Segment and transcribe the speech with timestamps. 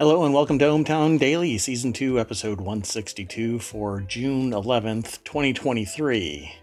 [0.00, 6.54] Hello and welcome to ohmTown Daily, Season 2, Episode 162 for June 11th, 2023.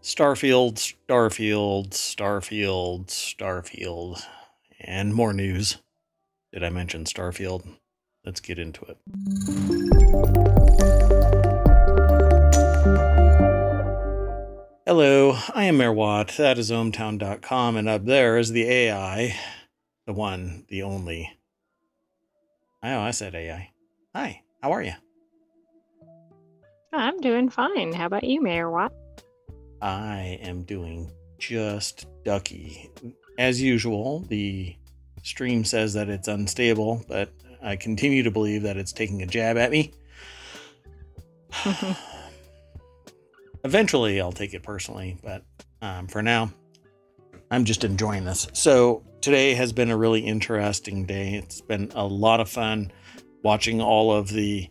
[0.00, 4.22] Starfield, Starfield, Starfield, Starfield,
[4.80, 5.76] and more news.
[6.54, 7.68] Did I mention Starfield?
[8.24, 8.96] Let's get into it.
[14.86, 16.28] Hello, I am Mayor Watt.
[16.38, 19.38] That is ohmtown.com, and up there is the AI,
[20.06, 21.36] the one, the only
[22.86, 23.70] Oh, I said AI.
[24.14, 24.92] Hi, how are you?
[26.92, 27.94] I'm doing fine.
[27.94, 28.92] How about you, Mayor Watt?
[29.80, 32.90] I am doing just ducky.
[33.38, 34.76] As usual, the
[35.22, 37.30] stream says that it's unstable, but
[37.62, 39.94] I continue to believe that it's taking a jab at me.
[43.64, 45.42] Eventually, I'll take it personally, but
[45.80, 46.52] um, for now,
[47.50, 48.46] I'm just enjoying this.
[48.52, 51.32] So, today has been a really interesting day.
[51.32, 52.92] It's been a lot of fun
[53.42, 54.68] watching all of the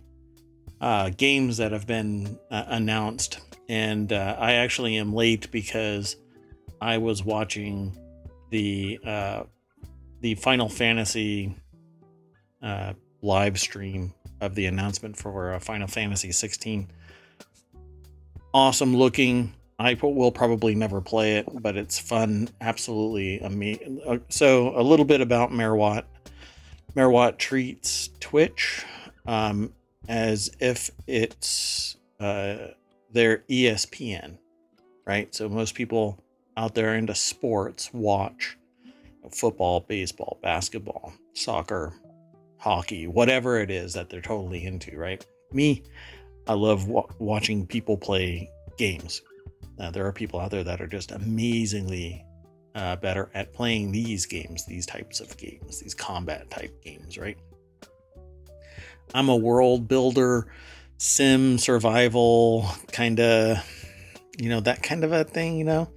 [0.80, 3.40] uh, games that have been uh, announced.
[3.68, 6.18] And uh, I actually am late because
[6.80, 7.98] I was watching
[8.52, 9.44] the uh,
[10.22, 11.56] the Final Fantasy
[12.62, 16.92] uh, live stream of the announcement for uh, Final Fantasy 16.
[18.54, 22.50] Awesome looking I will probably never play it, but it's fun.
[22.62, 24.02] Absolutely amazing.
[24.06, 26.06] Uh, so, a little bit about Watt.
[27.10, 28.86] Watt treats Twitch
[29.26, 29.74] um,
[30.08, 32.68] as if it's uh,
[33.12, 34.38] their ESPN,
[35.06, 35.34] right?
[35.34, 36.24] So, most people
[36.56, 38.58] out there into sports watch
[39.32, 41.94] football, baseball, basketball, soccer,
[42.58, 45.26] hockey, whatever it is that they're totally into, right?
[45.52, 45.82] Me,
[46.48, 49.22] I love wa- watching people play games
[49.80, 52.26] uh, there are people out there that are just amazingly
[52.76, 57.38] uh, better at playing these games, these types of games, these combat type games, right?
[59.14, 60.48] I'm a world builder,
[60.98, 63.58] sim survival kind of,
[64.40, 65.90] you know, that kind of a thing, you know.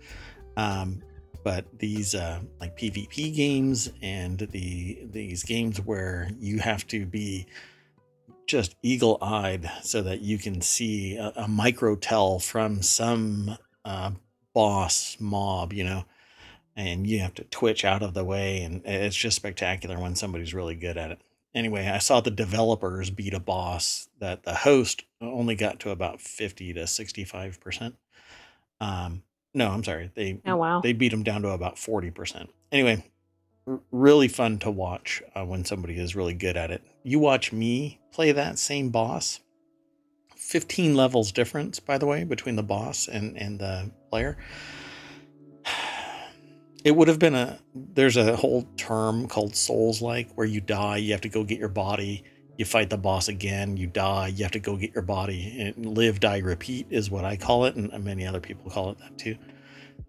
[0.57, 1.03] Um,
[1.45, 7.47] but these uh, like PvP games and the these games where you have to be
[8.47, 14.11] just eagle eyed so that you can see a, a micro tell from some uh,
[14.53, 16.05] boss mob, you know,
[16.75, 18.63] and you have to twitch out of the way.
[18.63, 21.21] And it's just spectacular when somebody's really good at it.
[21.55, 26.21] Anyway, I saw the developers beat a boss that the host only got to about
[26.21, 27.95] 50 to 65%.
[28.79, 29.23] Um,
[29.55, 30.11] no, I'm sorry.
[30.15, 30.81] They, oh, wow.
[30.83, 32.49] they beat them down to about 40%.
[32.71, 33.07] Anyway,
[33.91, 36.83] really fun to watch uh, when somebody is really good at it.
[37.03, 39.41] You watch me play that same boss
[40.37, 44.37] 15 levels difference, by the way, between the boss and, and the player.
[46.85, 47.59] It would have been a.
[47.75, 51.59] There's a whole term called Souls like where you die, you have to go get
[51.59, 52.23] your body,
[52.57, 55.75] you fight the boss again, you die, you have to go get your body.
[55.77, 58.99] And live, die, repeat is what I call it, and many other people call it
[59.01, 59.37] that too.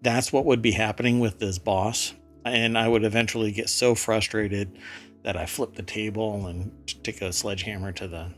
[0.02, 2.14] That's what would be happening with this boss.
[2.44, 4.78] And I would eventually get so frustrated
[5.24, 6.70] that I flip the table and
[7.02, 8.34] take a sledgehammer to the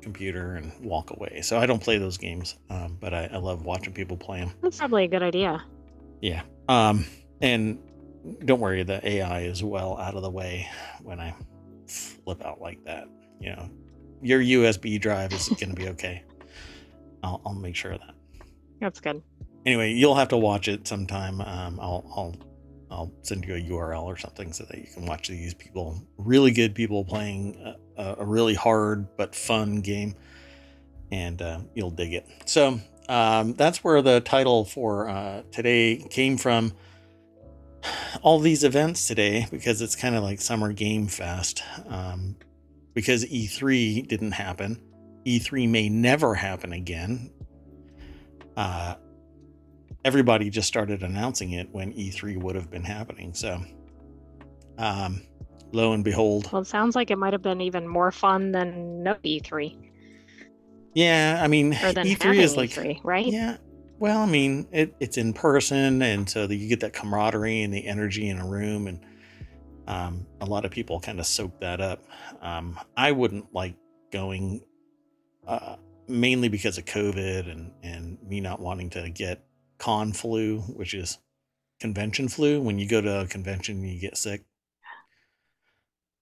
[0.00, 1.40] computer and walk away.
[1.42, 4.52] So I don't play those games, um, but I, I, love watching people play them.
[4.62, 5.62] That's probably a good idea.
[6.20, 6.42] Yeah.
[6.68, 7.04] Um,
[7.40, 7.78] and
[8.44, 10.68] don't worry, the AI is well out of the way
[11.02, 11.34] when I
[11.86, 13.08] flip out like that.
[13.40, 13.70] You know,
[14.22, 16.22] your USB drive is going to be okay.
[17.22, 18.14] I'll, I'll make sure of that.
[18.80, 19.22] That's good.
[19.66, 21.40] Anyway, you'll have to watch it sometime.
[21.40, 22.34] Um, I'll, I'll
[22.90, 26.50] I'll send you a URL or something so that you can watch these people, really
[26.50, 27.56] good people playing
[27.96, 30.14] a, a really hard but fun game,
[31.10, 32.26] and uh, you'll dig it.
[32.46, 36.72] So um, that's where the title for uh, today came from.
[38.22, 42.36] All these events today, because it's kind of like Summer Game Fest, um,
[42.92, 44.82] because E3 didn't happen.
[45.24, 47.30] E3 may never happen again.
[48.56, 48.96] Uh,
[50.08, 53.34] everybody just started announcing it when E3 would have been happening.
[53.34, 53.62] So,
[54.78, 55.20] um,
[55.72, 56.50] lo and behold.
[56.50, 59.76] Well, it sounds like it might have been even more fun than no E3.
[60.94, 63.26] Yeah, I mean, E3 is like, E3, right?
[63.26, 63.58] Yeah.
[63.98, 67.86] Well, I mean, it, it's in person, and so you get that camaraderie and the
[67.86, 69.04] energy in a room, and
[69.86, 72.02] um, a lot of people kind of soak that up.
[72.40, 73.74] Um, I wouldn't like
[74.10, 74.62] going,
[75.46, 79.44] uh, mainly because of COVID and and me not wanting to get
[79.78, 81.18] con flu, which is
[81.80, 82.60] convention flu.
[82.60, 84.44] When you go to a convention, you get sick.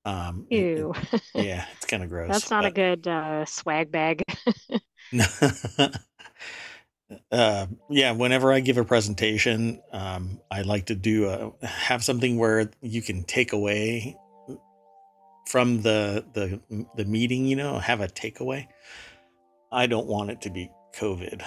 [0.05, 0.94] Um, Ew.
[1.12, 2.31] It, yeah, it's kind of gross.
[2.31, 2.73] That's not but...
[2.73, 4.23] a good uh, swag bag.
[7.32, 12.38] uh, yeah, whenever I give a presentation, um, I like to do a, have something
[12.38, 14.17] where you can take away
[15.49, 18.69] from the the the meeting, you know, have a takeaway.
[19.73, 21.43] I don't want it to be COVID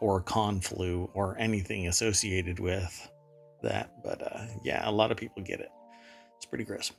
[0.00, 3.10] or con flu or anything associated with
[3.62, 3.90] that.
[4.02, 5.70] But uh, yeah, a lot of people get it.
[6.36, 6.92] It's pretty gross.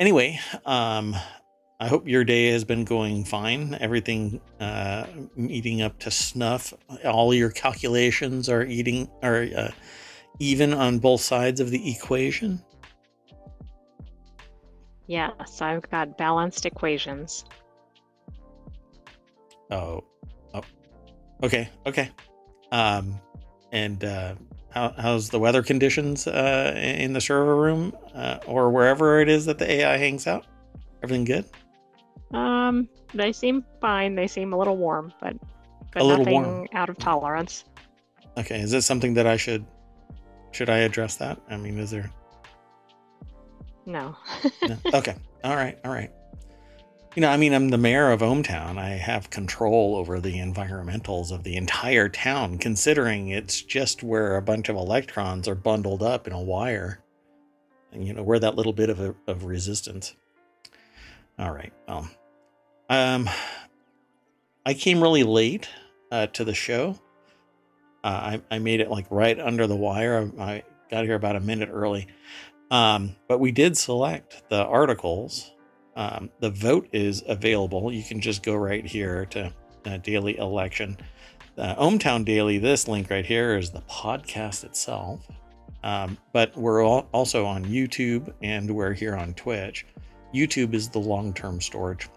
[0.00, 1.16] Anyway, um,
[1.80, 3.76] I hope your day has been going fine.
[3.80, 5.06] Everything uh,
[5.36, 6.72] meeting up to snuff.
[7.04, 9.70] All your calculations are eating are uh,
[10.38, 12.62] even on both sides of the equation.
[15.06, 17.44] Yes, I've got balanced equations.
[19.70, 20.04] Oh,
[20.54, 20.62] oh,
[21.42, 22.10] okay, okay.
[22.72, 23.20] Um,
[23.72, 24.34] and uh,
[24.70, 29.46] how, how's the weather conditions uh, in the server room uh, or wherever it is
[29.46, 30.46] that the AI hangs out?
[31.02, 31.44] Everything good?
[32.36, 34.14] Um, they seem fine.
[34.14, 35.34] They seem a little warm, but
[35.92, 36.66] but A little nothing warm.
[36.74, 37.64] out of tolerance.
[38.36, 39.64] Okay, is this something that I should
[40.52, 41.40] should I address that?
[41.48, 42.10] I mean, is there?
[43.86, 44.14] No.
[44.66, 44.76] No?
[44.94, 45.14] Okay,
[45.44, 46.10] all right, all right.
[47.18, 48.78] You know, I mean, I'm the mayor of Ohmtown.
[48.78, 54.40] I have control over the environmentals of the entire town, considering it's just where a
[54.40, 57.00] bunch of electrons are bundled up in a wire.
[57.90, 60.14] And, you know, we're that little bit of, a, of resistance.
[61.40, 61.72] All right.
[61.88, 62.08] Well,
[62.88, 63.28] um,
[64.64, 65.68] I came really late
[66.12, 67.00] uh, to the show.
[68.04, 70.30] Uh, I, I made it like right under the wire.
[70.38, 72.06] I, I got here about a minute early.
[72.70, 75.50] Um, but we did select the articles.
[75.98, 77.92] Um, the vote is available.
[77.92, 79.52] You can just go right here to
[79.84, 80.96] uh, daily election.
[81.58, 85.26] Uh, Ohmtown Daily, this link right here is the podcast itself.
[85.82, 89.86] Um, but we're also on YouTube and we're here on Twitch.
[90.32, 92.08] YouTube is the long term storage.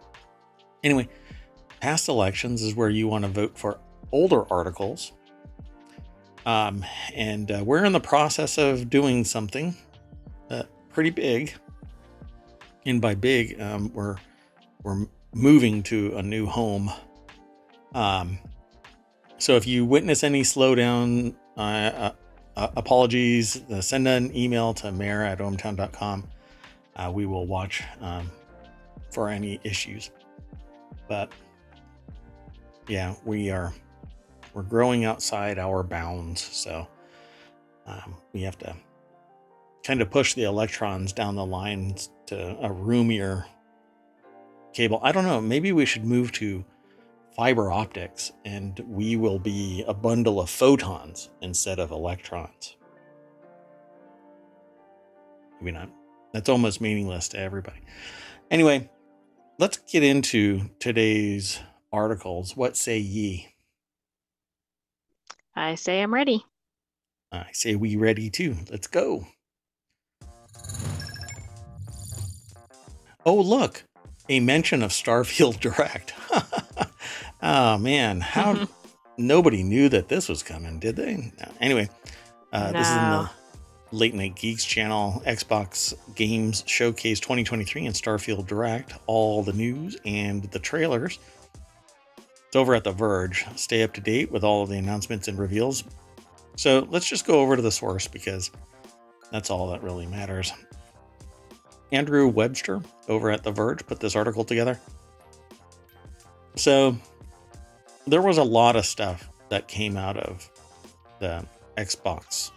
[0.83, 1.09] Anyway,
[1.79, 3.79] past elections is where you want to vote for
[4.11, 5.13] older articles.
[6.45, 6.85] Um,
[7.15, 9.75] and uh, we're in the process of doing something
[10.51, 11.55] uh, pretty big.
[12.85, 14.17] And by big, um, we're
[14.83, 16.91] we're moving to a new home.
[17.93, 18.39] Um,
[19.37, 22.11] so if you witness any slowdown, uh, uh,
[22.55, 23.61] uh, apologies.
[23.69, 26.27] Uh, send an email to mayor at ohmtown.com.
[26.95, 28.29] Uh, we will watch um,
[29.11, 30.11] for any issues.
[31.07, 31.31] But
[32.87, 33.73] yeah, we are
[34.53, 36.87] we're growing outside our bounds, so
[37.87, 38.75] um, we have to
[39.83, 43.45] kind of push the electrons down the lines to a roomier
[44.73, 45.01] cable.
[45.03, 45.41] I don't know.
[45.41, 46.63] Maybe we should move to
[47.35, 52.77] fiber optics and we will be a bundle of photons instead of electrons.
[55.59, 55.89] Maybe not.
[56.33, 57.81] That's almost meaningless to everybody.
[58.49, 58.89] Anyway,
[59.59, 61.59] let's get into today's
[61.91, 62.55] articles.
[62.55, 63.49] What say ye?
[65.53, 66.45] I say I'm ready.
[67.33, 68.55] I say we ready too.
[68.69, 69.27] Let's go.
[73.25, 73.83] Oh, look,
[74.29, 76.13] a mention of Starfield Direct.
[77.43, 78.21] oh, man.
[78.21, 78.67] How
[79.17, 81.15] nobody knew that this was coming, did they?
[81.15, 81.51] No.
[81.59, 81.89] Anyway,
[82.51, 83.29] uh, this is in the
[83.91, 88.93] Late Night Geeks channel, Xbox Games Showcase 2023 and Starfield Direct.
[89.05, 91.19] All the news and the trailers.
[92.47, 93.45] It's over at The Verge.
[93.55, 95.83] Stay up to date with all of the announcements and reveals.
[96.55, 98.51] So let's just go over to the source because
[99.31, 100.51] that's all that really matters.
[101.91, 104.79] Andrew Webster over at The Verge put this article together.
[106.55, 106.97] So
[108.07, 110.49] there was a lot of stuff that came out of
[111.19, 111.45] the
[111.77, 112.51] Xbox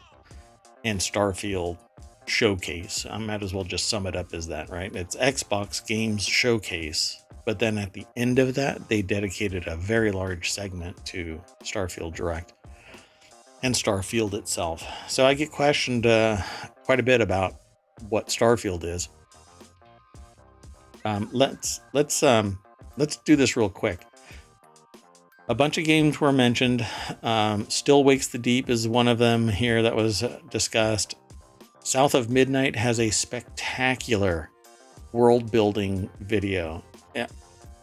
[0.85, 1.79] and Starfield
[2.27, 3.07] showcase.
[3.09, 4.95] I might as well just sum it up as that, right?
[4.95, 7.21] It's Xbox Games Showcase.
[7.45, 12.15] But then at the end of that, they dedicated a very large segment to Starfield
[12.15, 12.55] Direct
[13.63, 14.87] and Starfield itself.
[15.09, 16.39] So I get questioned uh,
[16.85, 17.57] quite a bit about
[18.09, 19.09] what Starfield is.
[21.05, 22.59] Um, let's let's um,
[22.97, 24.07] let's do this real quick.
[25.49, 26.87] A bunch of games were mentioned.
[27.23, 31.17] Um, Still Wakes the Deep is one of them here that was uh, discussed.
[31.81, 34.51] South of Midnight has a spectacular
[35.13, 36.83] world building video.
[37.15, 37.27] Yeah.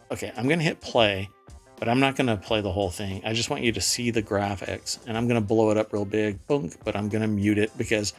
[0.09, 1.29] Okay, I'm gonna hit play,
[1.77, 3.21] but I'm not gonna play the whole thing.
[3.23, 6.03] I just want you to see the graphics, and I'm gonna blow it up real
[6.03, 8.13] big, bunk, but I'm gonna mute it because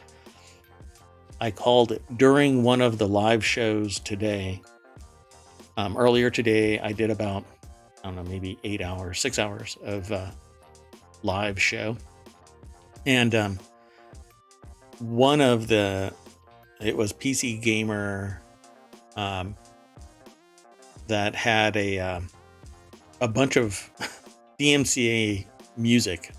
[1.41, 4.61] I called it during one of the live shows today.
[5.77, 7.43] Um, earlier today, I did about
[8.03, 10.27] I don't know, maybe eight hours, six hours of uh,
[11.23, 11.97] live show,
[13.05, 13.59] and um,
[14.99, 16.13] one of the
[16.81, 18.41] it was PC Gamer
[19.15, 19.55] um,
[21.07, 22.27] that had a um,
[23.21, 23.89] a bunch of
[24.59, 25.45] DMCA
[25.77, 26.31] music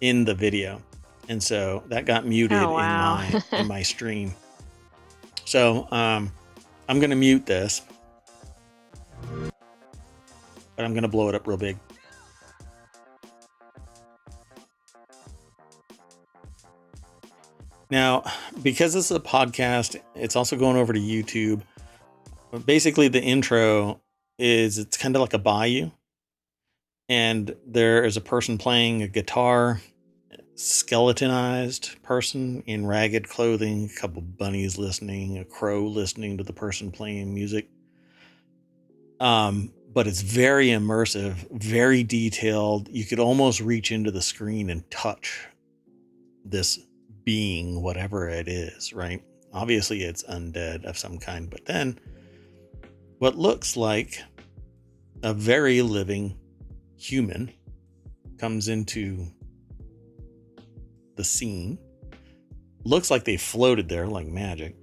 [0.00, 0.80] in the video,
[1.28, 3.20] and so that got muted Oh, wow.
[3.22, 4.32] in my in my stream.
[5.46, 6.30] So um,
[6.88, 7.82] I'm going to mute this,
[10.84, 11.78] I'm going to blow it up real big.
[17.90, 18.22] Now,
[18.62, 21.62] because this is a podcast, it's also going over to YouTube.
[22.52, 24.00] But basically, the intro
[24.38, 25.90] is it's kind of like a bayou,
[27.08, 29.80] and there is a person playing a guitar,
[30.54, 36.90] skeletonized person in ragged clothing, a couple bunnies listening, a crow listening to the person
[36.92, 37.68] playing music.
[39.18, 42.88] Um, but it's very immersive, very detailed.
[42.88, 45.48] You could almost reach into the screen and touch
[46.44, 46.78] this
[47.24, 49.22] being, whatever it is, right?
[49.52, 51.98] Obviously, it's undead of some kind, but then
[53.18, 54.22] what looks like
[55.22, 56.38] a very living
[56.96, 57.52] human
[58.38, 59.26] comes into
[61.16, 61.78] the scene.
[62.84, 64.76] Looks like they floated there like magic.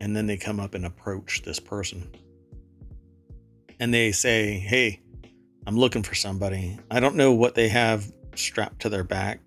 [0.00, 2.10] And then they come up and approach this person.
[3.80, 5.00] And they say, Hey,
[5.66, 6.78] I'm looking for somebody.
[6.90, 9.40] I don't know what they have strapped to their back,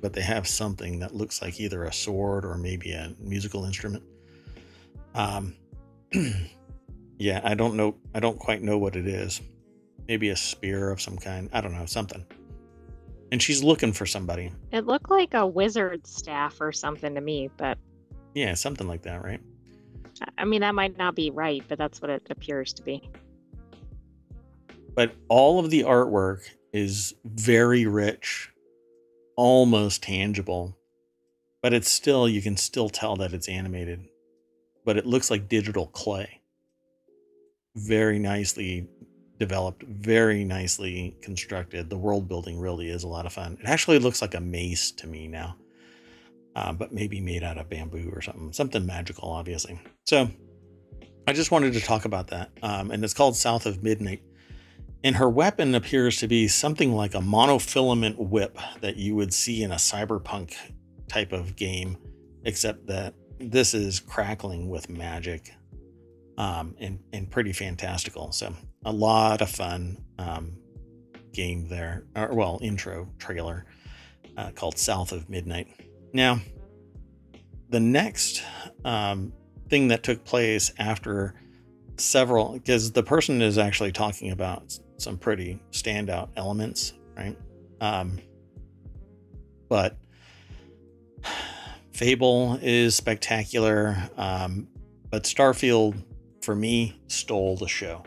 [0.00, 4.04] but they have something that looks like either a sword or maybe a musical instrument.
[5.14, 5.56] Um,
[7.18, 7.96] yeah, I don't know.
[8.14, 9.40] I don't quite know what it is.
[10.06, 11.50] Maybe a spear of some kind.
[11.52, 12.24] I don't know, something.
[13.32, 14.52] And she's looking for somebody.
[14.70, 17.76] It looked like a wizard staff or something to me, but
[18.34, 19.40] Yeah, something like that, right?
[20.38, 23.10] I mean, that might not be right, but that's what it appears to be.
[24.96, 26.40] But all of the artwork
[26.72, 28.50] is very rich,
[29.36, 30.76] almost tangible.
[31.62, 34.08] But it's still, you can still tell that it's animated.
[34.84, 36.40] But it looks like digital clay.
[37.74, 38.88] Very nicely
[39.38, 41.90] developed, very nicely constructed.
[41.90, 43.58] The world building really is a lot of fun.
[43.60, 45.56] It actually looks like a mace to me now,
[46.54, 49.78] uh, but maybe made out of bamboo or something, something magical, obviously.
[50.06, 50.30] So
[51.28, 52.50] I just wanted to talk about that.
[52.62, 54.22] Um, and it's called South of Midnight.
[55.06, 59.62] And her weapon appears to be something like a monofilament whip that you would see
[59.62, 60.56] in a cyberpunk
[61.06, 61.96] type of game,
[62.42, 65.54] except that this is crackling with magic
[66.38, 68.32] um, and, and pretty fantastical.
[68.32, 68.52] So
[68.84, 70.56] a lot of fun um,
[71.32, 73.64] game there, or well, intro trailer
[74.36, 75.68] uh, called South of Midnight.
[76.14, 76.40] Now,
[77.68, 78.42] the next
[78.84, 79.32] um,
[79.70, 81.40] thing that took place after
[81.96, 87.36] several, because the person is actually talking about some pretty standout elements, right?
[87.80, 88.18] Um,
[89.68, 89.96] but
[91.92, 94.68] Fable is spectacular, um,
[95.10, 96.02] but Starfield
[96.42, 98.04] for me stole the show.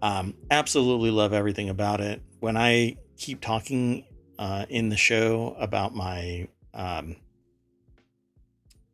[0.00, 2.22] Um, absolutely love everything about it.
[2.40, 4.04] When I keep talking
[4.38, 7.16] uh, in the show about my um,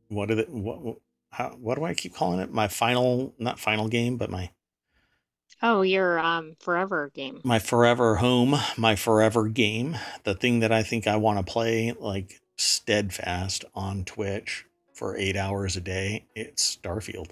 [0.08, 0.96] what are the what
[1.30, 2.52] how, what do I keep calling it?
[2.52, 4.50] My final not final game, but my
[5.66, 7.40] Oh, your um forever game.
[7.42, 11.94] my forever home, my forever game, the thing that I think I want to play
[11.98, 16.26] like steadfast on Twitch for eight hours a day.
[16.34, 17.30] It's Starfield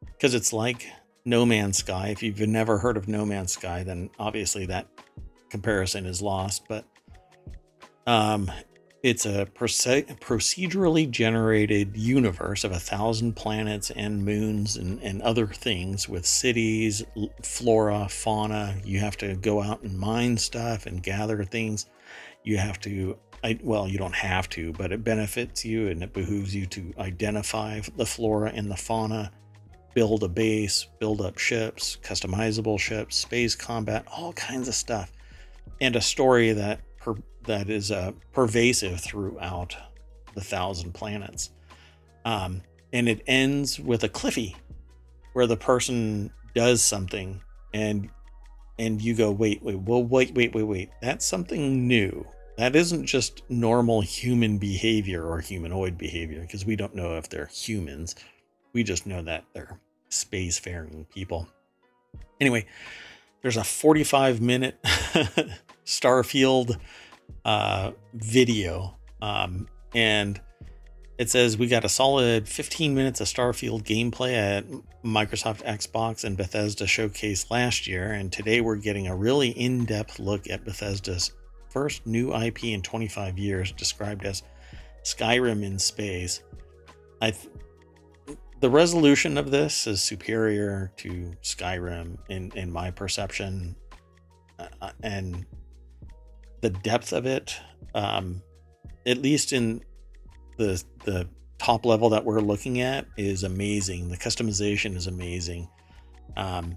[0.00, 0.86] because it's like
[1.26, 2.08] No Man's Sky.
[2.08, 4.86] If you've never heard of No Man's Sky, then obviously that
[5.50, 6.62] comparison is lost.
[6.66, 6.86] But
[8.06, 8.50] um,
[9.08, 15.46] it's a proce- procedurally generated universe of a thousand planets and moons and, and other
[15.46, 17.02] things with cities,
[17.42, 18.76] flora, fauna.
[18.84, 21.86] You have to go out and mine stuff and gather things.
[22.44, 23.18] You have to,
[23.62, 27.80] well, you don't have to, but it benefits you and it behooves you to identify
[27.96, 29.32] the flora and the fauna
[29.94, 35.12] build a base, build up ships, customizable ships, space combat, all kinds of stuff,
[35.80, 36.80] and a story that
[37.14, 39.76] per, that is uh, pervasive throughout
[40.34, 41.50] the thousand planets.
[42.24, 42.62] Um,
[42.92, 44.56] and it ends with a cliffy,
[45.32, 47.40] where the person does something,
[47.72, 48.10] and
[48.78, 50.90] and you go, wait, wait, well, wait, wait, wait, wait.
[51.02, 52.26] That's something new.
[52.56, 57.46] That isn't just normal human behavior or humanoid behavior, because we don't know if they're
[57.46, 58.14] humans.
[58.72, 61.48] We just know that they're spacefaring people.
[62.40, 62.66] Anyway,
[63.42, 64.78] there's a 45 minute
[65.88, 66.78] Starfield
[67.46, 70.38] uh, video, um, and
[71.16, 74.66] it says we got a solid 15 minutes of Starfield gameplay at
[75.02, 80.18] Microsoft Xbox and Bethesda showcase last year, and today we're getting a really in depth
[80.18, 81.32] look at Bethesda's
[81.70, 84.42] first new IP in 25 years, described as
[85.04, 86.42] Skyrim in space.
[87.22, 87.48] I th-
[88.60, 93.74] the resolution of this is superior to Skyrim in in my perception,
[94.58, 95.46] uh, and
[96.60, 97.56] the depth of it,
[97.94, 98.42] um,
[99.06, 99.82] at least in
[100.56, 104.08] the the top level that we're looking at is amazing.
[104.08, 105.68] The customization is amazing.
[106.36, 106.76] Um,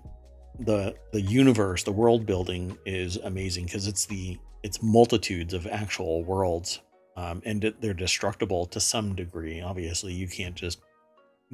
[0.59, 6.23] the the universe, the world building is amazing because it's the it's multitudes of actual
[6.23, 6.81] worlds,
[7.17, 9.61] um, and they're destructible to some degree.
[9.61, 10.79] Obviously, you can't just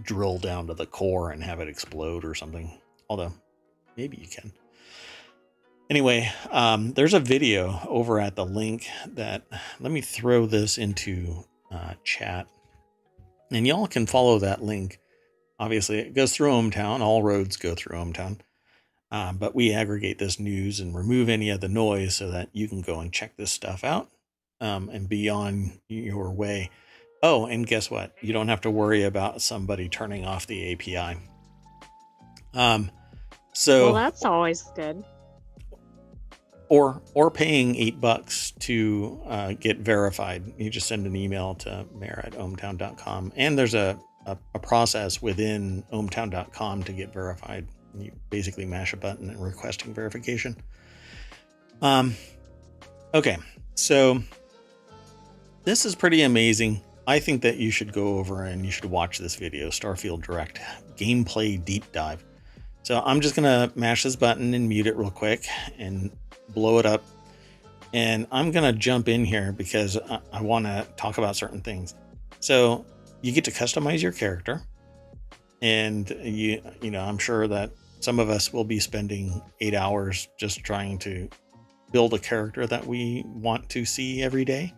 [0.03, 2.79] drill down to the core and have it explode or something.
[3.09, 3.33] Although
[3.95, 4.51] maybe you can.
[5.89, 9.43] Anyway, um, there's a video over at the link that
[9.79, 12.47] let me throw this into uh, chat,
[13.51, 14.99] and y'all can follow that link.
[15.59, 16.99] Obviously, it goes through ohmTown.
[16.99, 18.39] All roads go through ohmTown.
[19.09, 22.67] Um, but we aggregate this news and remove any of the noise so that you
[22.67, 24.09] can go and check this stuff out
[24.59, 26.69] um, and be on your way.
[27.23, 28.13] Oh, and guess what?
[28.21, 31.19] You don't have to worry about somebody turning off the API.
[32.53, 32.91] Um,
[33.53, 35.03] so well, that's always good.
[36.69, 40.53] Or or paying eight bucks to uh, get verified.
[40.57, 43.31] You just send an email to mayor at ohmtown.com.
[43.37, 47.67] And there's a, a, a process within ohmtown.com to get verified
[47.99, 50.55] you basically mash a button and requesting verification.
[51.81, 52.15] Um,
[53.13, 53.37] okay,
[53.75, 54.21] so
[55.63, 56.81] this is pretty amazing.
[57.05, 60.59] I think that you should go over and you should watch this video, Starfield Direct
[60.97, 62.23] gameplay deep dive.
[62.83, 65.45] So I'm just gonna mash this button and mute it real quick
[65.77, 66.11] and
[66.49, 67.03] blow it up.
[67.93, 71.95] And I'm gonna jump in here because I, I want to talk about certain things.
[72.39, 72.85] So
[73.21, 74.61] you get to customize your character,
[75.61, 80.27] and you you know I'm sure that some of us will be spending eight hours
[80.37, 81.29] just trying to
[81.91, 84.73] build a character that we want to see every day.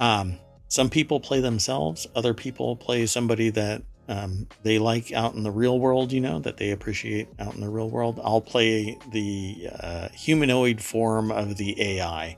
[0.00, 5.42] Um, some people play themselves, other people play somebody that um, they like out in
[5.42, 8.20] the real world, you know, that they appreciate out in the real world.
[8.22, 12.36] I'll play the uh, humanoid form of the AI,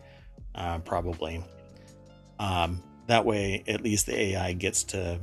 [0.54, 1.44] uh, probably.
[2.38, 5.18] Um, that way, at least the AI gets to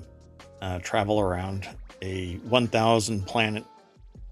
[0.61, 1.67] uh, travel around
[2.01, 3.63] a 1,000 planet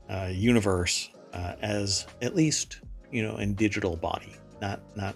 [0.10, 2.80] uh, universe uh, as at least
[3.12, 5.16] you know in digital body, not not.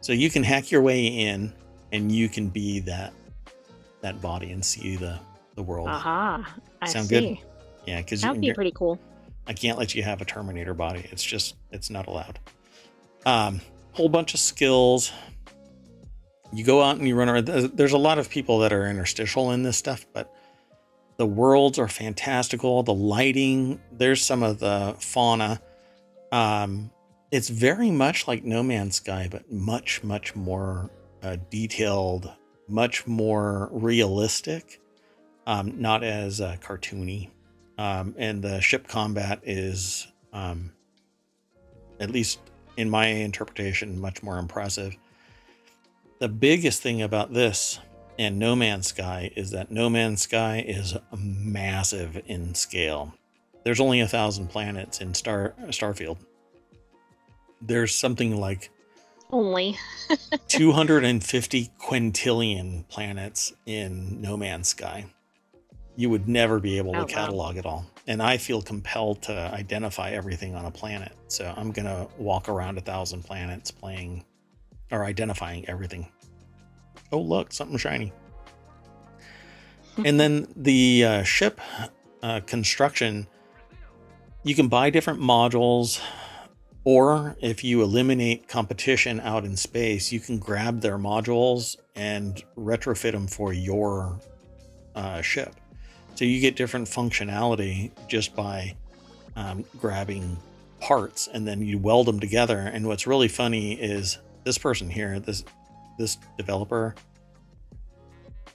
[0.00, 1.52] So you can hack your way in,
[1.92, 3.12] and you can be that
[4.00, 5.18] that body and see the
[5.54, 5.88] the world.
[5.88, 6.56] Aha!
[6.80, 7.20] I Sound see.
[7.20, 7.38] good?
[7.86, 8.98] Yeah, because That'd be pretty cool.
[9.46, 11.06] I can't let you have a Terminator body.
[11.10, 12.38] It's just it's not allowed.
[13.26, 13.60] Um,
[13.92, 15.12] whole bunch of skills.
[16.52, 17.46] You go out and you run around.
[17.46, 20.32] There's a lot of people that are interstitial in this stuff, but
[21.16, 22.82] the worlds are fantastical.
[22.82, 25.60] The lighting, there's some of the fauna.
[26.30, 26.90] Um,
[27.30, 30.90] it's very much like No Man's Sky, but much, much more
[31.22, 32.30] uh, detailed,
[32.68, 34.80] much more realistic,
[35.46, 37.30] um, not as uh, cartoony.
[37.78, 40.72] Um, and the ship combat is, um,
[41.98, 42.38] at least
[42.76, 44.96] in my interpretation, much more impressive.
[46.18, 47.80] The biggest thing about this
[48.18, 53.14] and No Man's Sky is that No Man's Sky is massive in scale.
[53.64, 56.18] There's only a thousand planets in Star Starfield.
[57.60, 58.70] There's something like
[59.30, 59.78] only
[60.48, 65.06] 250 quintillion planets in No Man's Sky.
[65.96, 67.58] You would never be able to oh, catalog wow.
[67.58, 67.86] it all.
[68.06, 71.12] And I feel compelled to identify everything on a planet.
[71.28, 74.24] So I'm going to walk around a thousand planets playing
[74.92, 76.06] or identifying everything
[77.10, 78.12] oh look something shiny
[80.04, 81.60] and then the uh, ship
[82.22, 83.26] uh, construction
[84.44, 86.00] you can buy different modules
[86.84, 93.12] or if you eliminate competition out in space you can grab their modules and retrofit
[93.12, 94.20] them for your
[94.94, 95.54] uh, ship
[96.14, 98.74] so you get different functionality just by
[99.36, 100.36] um, grabbing
[100.80, 105.20] parts and then you weld them together and what's really funny is this person here
[105.20, 105.44] this
[105.98, 106.94] this developer,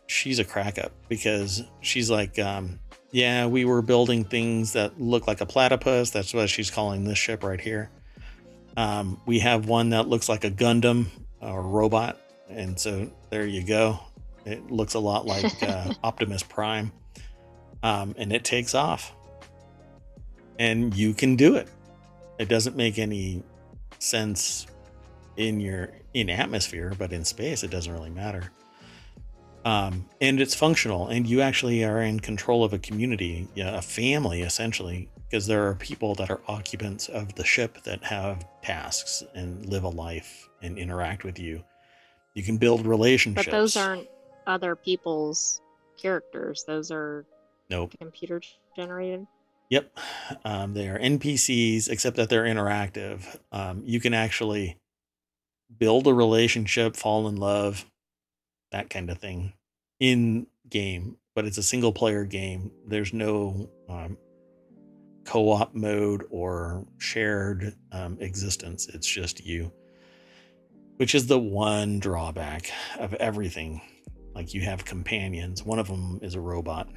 [0.08, 2.80] she's a crack up because she's like, um,
[3.12, 6.12] yeah, we were building things that look like a platypus.
[6.12, 7.90] That's what she's calling this ship right here.
[8.76, 11.08] Um, we have one that looks like a Gundam
[11.42, 12.20] or robot.
[12.50, 14.00] And so there you go.
[14.46, 16.92] It looks a lot like uh, Optimus Prime.
[17.84, 19.14] Um, and it takes off.
[20.60, 21.68] And you can do it.
[22.40, 23.44] It doesn't make any
[24.00, 24.68] sense
[25.38, 28.52] in your in atmosphere, but in space it doesn't really matter.
[29.66, 33.82] Um, and it's functional, and you actually are in control of a community, yeah, a
[33.82, 39.24] family essentially, because there are people that are occupants of the ship that have tasks
[39.36, 41.64] and live a life and interact with you.
[42.34, 43.46] You can build relationships.
[43.46, 44.08] But those aren't
[44.46, 45.60] other people's
[45.98, 46.64] characters.
[46.66, 47.26] Those are
[47.70, 48.42] nope computer
[48.76, 49.28] generated.
[49.70, 50.00] Yep,
[50.46, 53.38] um, they are NPCs, except that they're interactive.
[53.52, 54.78] Um, you can actually
[55.78, 57.86] build a relationship, fall in love,
[58.72, 59.54] that kind of thing
[60.00, 62.72] in game, but it's a single player game.
[62.88, 64.18] There's no um,
[65.26, 68.88] co op mode or shared um, existence.
[68.88, 69.72] It's just you,
[70.96, 73.82] which is the one drawback of everything.
[74.34, 76.88] Like you have companions, one of them is a robot.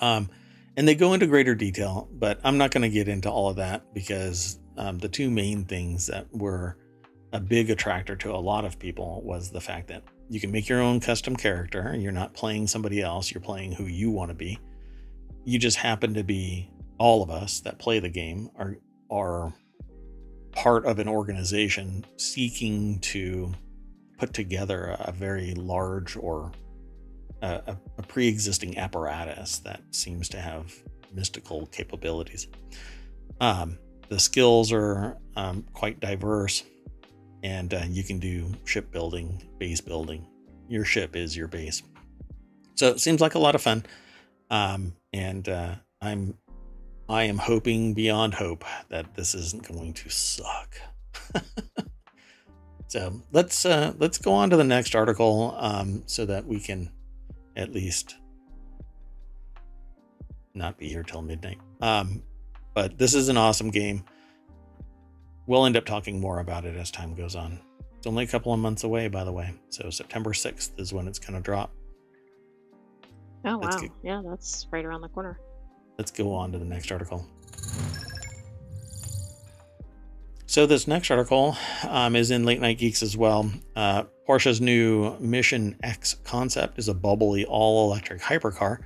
[0.00, 0.28] Um,
[0.76, 3.56] and they go into greater detail, but I'm not going to get into all of
[3.56, 6.76] that because um, the two main things that were
[7.32, 10.68] a big attractor to a lot of people was the fact that you can make
[10.68, 11.94] your own custom character.
[11.96, 14.58] You're not playing somebody else, you're playing who you want to be.
[15.44, 18.76] You just happen to be all of us that play the game are
[19.10, 19.52] are
[20.52, 23.52] part of an organization seeking to
[24.18, 26.52] put together a very large or
[27.42, 30.74] a, a pre-existing apparatus that seems to have
[31.12, 32.46] mystical capabilities.
[33.40, 36.64] Um, the skills are um, quite diverse,
[37.42, 40.26] and uh, you can do ship building, base building.
[40.68, 41.82] Your ship is your base,
[42.74, 43.84] so it seems like a lot of fun.
[44.50, 46.34] Um, and uh, I'm
[47.08, 50.76] I am hoping beyond hope that this isn't going to suck.
[52.88, 56.90] so let's uh, let's go on to the next article um, so that we can
[57.56, 58.16] at least
[60.54, 61.58] not be here till midnight.
[61.80, 62.22] Um,
[62.74, 64.04] but this is an awesome game.
[65.46, 67.60] We'll end up talking more about it as time goes on.
[67.98, 69.52] It's only a couple of months away, by the way.
[69.68, 71.72] So September 6th is when it's going to drop.
[73.44, 73.80] Oh, wow.
[74.02, 75.38] Yeah, that's right around the corner.
[75.98, 77.26] Let's go on to the next article.
[80.50, 81.56] So this next article
[81.88, 83.52] um, is in Late Night Geeks as well.
[83.76, 88.78] Uh, Porsche's new Mission X concept is a bubbly all-electric hypercar.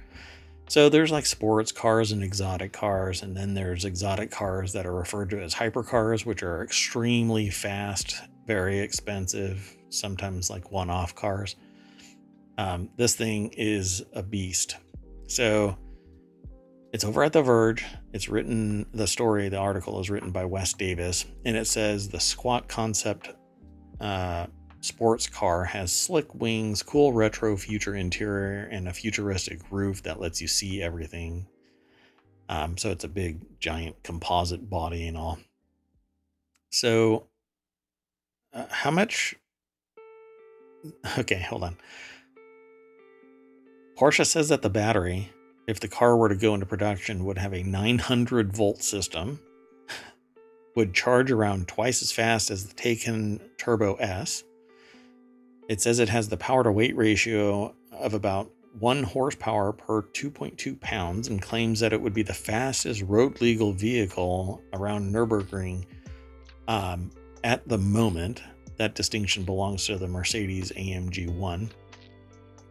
[0.69, 4.95] So there's like sports cars and exotic cars, and then there's exotic cars that are
[4.95, 11.57] referred to as hypercars, which are extremely fast, very expensive, sometimes like one-off cars.
[12.59, 14.77] Um, this thing is a beast.
[15.29, 15.79] So
[16.95, 17.85] it's over at The Verge.
[18.13, 22.21] It's written, the story, the article is written by Wes Davis, and it says the
[22.21, 23.31] squat concept
[24.01, 24.47] uh,
[24.81, 30.41] sports car has slick wings, cool retro future interior, and a futuristic roof that lets
[30.41, 31.49] you see everything.
[32.49, 35.41] Um, so it's a big, giant composite body and all.
[36.71, 37.27] So,
[38.53, 39.35] uh, how much?
[41.19, 41.77] Okay, hold on.
[43.97, 45.33] Porsche says that the battery
[45.67, 49.41] if the car were to go into production, would have a 900 volt system,
[50.77, 54.45] would charge around twice as fast as the Taycan Turbo S.
[55.69, 60.81] It says it has the power to weight ratio of about one horsepower per 2.2
[60.81, 65.85] pounds and claims that it would be the fastest road legal vehicle around Nürburgring
[66.69, 67.11] um,
[67.45, 68.43] at the moment.
[68.77, 71.71] That distinction belongs to the Mercedes AMG 1.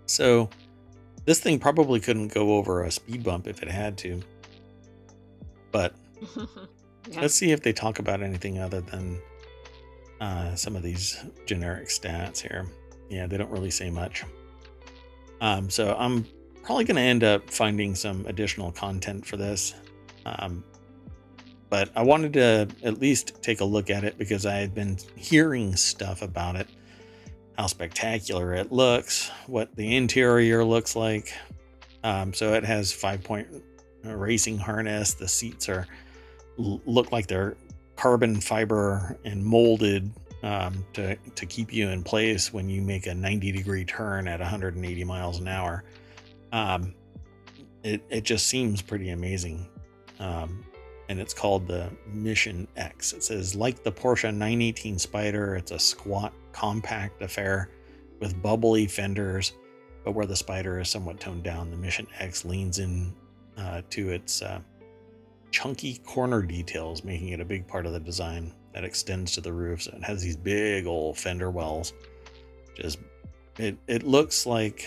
[0.06, 0.50] So,
[1.26, 4.22] this thing probably couldn't go over a speed bump if it had to.
[5.72, 5.96] But
[6.38, 7.22] yeah.
[7.22, 9.22] let's see if they talk about anything other than
[10.20, 12.68] uh, some of these generic stats here.
[13.10, 14.24] Yeah, they don't really say much.
[15.42, 16.26] Um, so I'm
[16.64, 19.76] probably going to end up finding some additional content for this.
[20.26, 20.64] Um,
[21.70, 24.98] but I wanted to at least take a look at it because I had been
[25.16, 26.68] hearing stuff about it
[27.58, 31.34] how spectacular it looks, what the interior looks like.
[32.04, 33.48] Um, so it has five point
[34.04, 35.14] racing harness.
[35.14, 35.88] The seats are
[36.58, 37.56] look like they're
[37.96, 40.12] carbon fiber and molded
[40.44, 44.40] um, to to keep you in place when you make a 90 degree turn at
[44.40, 45.84] 180 miles an hour.
[46.52, 46.94] Um,
[47.84, 49.70] it it just seems pretty amazing.
[50.20, 50.66] Um,
[51.10, 53.14] and it's called the Mission X.
[53.14, 57.70] It says, like the Porsche 918 Spider, it's a squat, compact affair
[58.20, 59.54] with bubbly fenders,
[60.04, 63.14] but where the Spider is somewhat toned down, the Mission X leans in
[63.58, 64.60] uh, to its uh,
[65.52, 69.54] chunky corner details, making it a big part of the design that extends to the
[69.54, 69.84] roof.
[69.84, 71.94] So it has these big old fender wells.
[72.76, 73.00] Just
[73.58, 74.86] it it looks like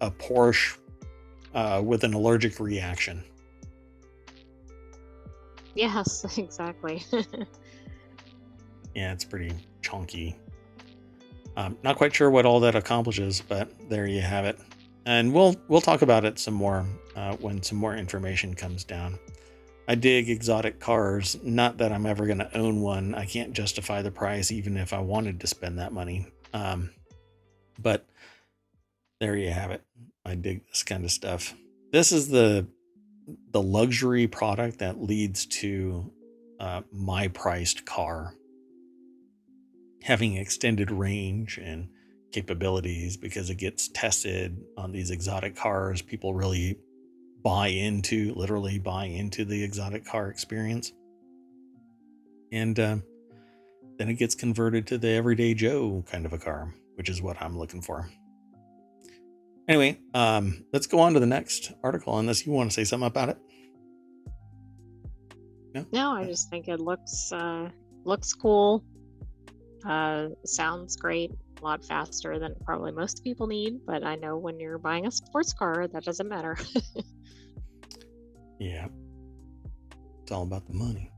[0.00, 0.78] a Porsche
[1.54, 3.24] uh, with an allergic reaction.
[5.74, 7.02] Yes, exactly.
[8.94, 10.36] yeah, it's pretty chunky.
[11.56, 14.58] Um, not quite sure what all that accomplishes, but there you have it.
[15.06, 16.84] And we'll we'll talk about it some more
[17.16, 19.18] uh, when some more information comes down.
[19.88, 21.36] I dig exotic cars.
[21.42, 23.14] Not that I'm ever going to own one.
[23.14, 26.26] I can't justify the price, even if I wanted to spend that money.
[26.54, 26.90] Um,
[27.78, 28.06] but
[29.20, 29.82] there you have it.
[30.24, 31.54] I dig this kind of stuff.
[31.92, 32.66] This is the
[33.50, 36.12] the luxury product that leads to
[36.60, 38.34] uh, my priced car
[40.02, 41.88] having extended range and
[42.32, 46.02] capabilities because it gets tested on these exotic cars.
[46.02, 46.78] People really
[47.42, 50.92] buy into, literally buy into the exotic car experience.
[52.50, 52.96] And uh,
[53.98, 57.40] then it gets converted to the everyday Joe kind of a car, which is what
[57.40, 58.10] I'm looking for.
[59.68, 63.06] Anyway, um, let's go on to the next article unless you want to say something
[63.06, 63.38] about it.
[65.74, 67.68] No, no I just think it looks uh,
[68.04, 68.84] looks cool.
[69.86, 71.30] Uh, sounds great.
[71.60, 75.10] A lot faster than probably most people need, but I know when you're buying a
[75.10, 76.56] sports car, that doesn't matter.
[78.58, 78.88] yeah,
[80.22, 81.12] it's all about the money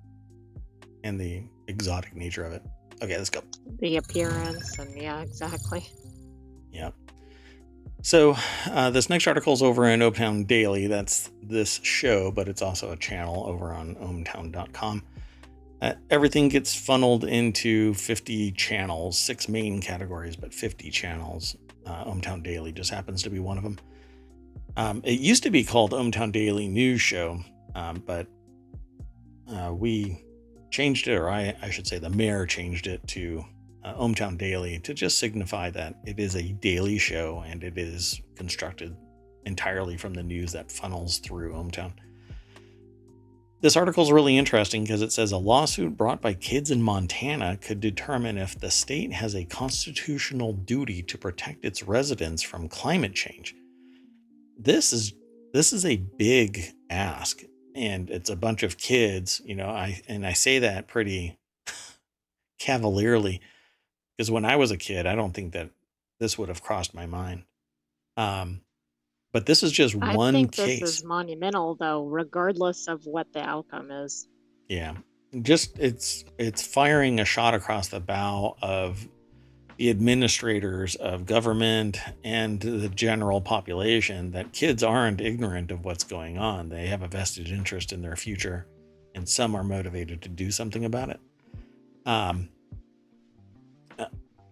[1.03, 2.63] and the exotic nature of it.
[3.03, 3.43] Okay, let's go.
[3.81, 5.87] The appearance and yeah, exactly.
[6.71, 6.91] Yeah.
[8.05, 8.37] So
[8.71, 10.89] uh, this next article is over in ohmTown Daily.
[10.89, 15.03] That's this show, but it's also a channel over on ohmTown.com.
[15.81, 21.57] Uh, everything gets funneled into 50 channels, six main categories, but 50 channels.
[21.87, 23.79] Uh, ohmTown Daily just happens to be one of them.
[24.77, 27.41] Um, it used to be called ohmTown Daily News Show,
[27.75, 28.27] um, but
[29.51, 30.23] uh, we
[30.71, 33.47] changed it, or I, I should say the mayor changed it to
[33.85, 38.21] uh, ohmTown Daily to just signify that it is a daily show and it is
[38.37, 38.97] constructed
[39.45, 41.93] entirely from the news that funnels through ohmTown.
[43.61, 47.57] This article is really interesting because it says a lawsuit brought by kids in Montana
[47.57, 53.15] could determine if the state has a constitutional duty to protect its residents from climate
[53.15, 53.55] change.
[54.59, 55.15] This is
[55.55, 57.43] this is a big ask
[57.75, 61.39] and it's a bunch of kids, you know, I and I say that pretty
[62.59, 63.41] cavalierly
[64.17, 65.71] because when I was a kid, I don't think that
[66.21, 67.45] this would have crossed my mind.
[68.17, 68.61] Um,
[69.33, 70.81] but this is just I one think case.
[70.81, 74.29] this is monumental, though, regardless of what the outcome is.
[74.69, 74.95] Yeah,
[75.43, 79.09] just it's it's firing a shot across the bow of
[79.77, 86.39] the administrators of government and the general population that kids aren't ignorant of what's going
[86.39, 86.69] on.
[86.69, 88.69] They have a vested interest in their future,
[89.17, 91.21] and some are motivated to do something about it.
[92.07, 92.51] Um,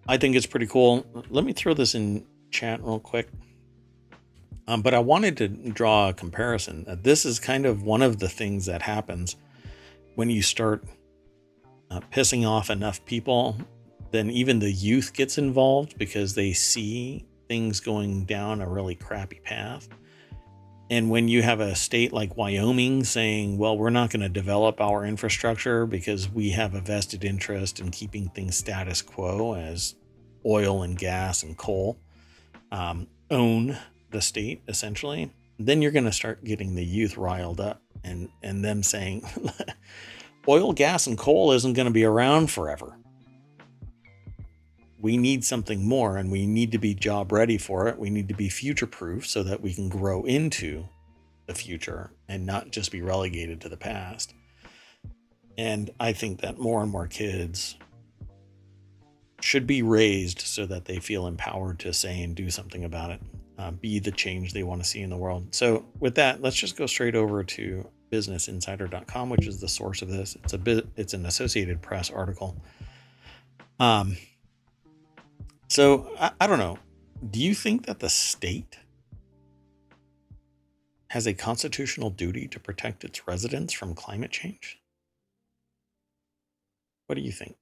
[0.09, 1.07] I think it's pretty cool.
[1.31, 3.29] Let me throw this in chat real quick.
[4.69, 6.85] Um, but I wanted to draw a comparison.
[6.89, 9.37] Uh, this is kind of one of the things that happens
[10.15, 10.85] when you start
[11.91, 13.57] uh, pissing off enough people.
[14.13, 19.41] Then even the youth gets involved because they see things going down a really crappy
[19.43, 19.89] path.
[20.93, 24.79] And when you have a state like Wyoming saying, well, we're not going to develop
[24.79, 29.95] our infrastructure because we have a vested interest in keeping things status quo as
[30.45, 31.97] oil and gas and coal
[32.73, 33.79] um, own
[34.11, 38.63] the state essentially, then you're going to start getting the youth riled up and, and
[38.63, 39.23] them saying,
[40.47, 42.99] oil, gas, and coal isn't going to be around forever.
[45.03, 47.99] We need something more and we need to be job ready for it.
[47.99, 50.89] We need to be future proof so that we can grow into
[51.47, 54.33] the future and not just be relegated to the past.
[55.59, 57.77] And I think that more and more kids
[59.41, 63.21] should be raised so that they feel empowered to say and do something about it,
[63.59, 65.53] uh, be the change they want to see in the world.
[65.53, 70.09] So, with that, let's just go straight over to businessinsider.com, which is the source of
[70.09, 70.37] this.
[70.45, 72.57] It's a bit, it's an Associated Press article.
[73.81, 74.17] Um,
[75.73, 76.79] so I, I don't know.
[77.31, 78.79] Do you think that the state
[81.09, 84.79] has a constitutional duty to protect its residents from climate change?
[87.07, 87.57] What do you think?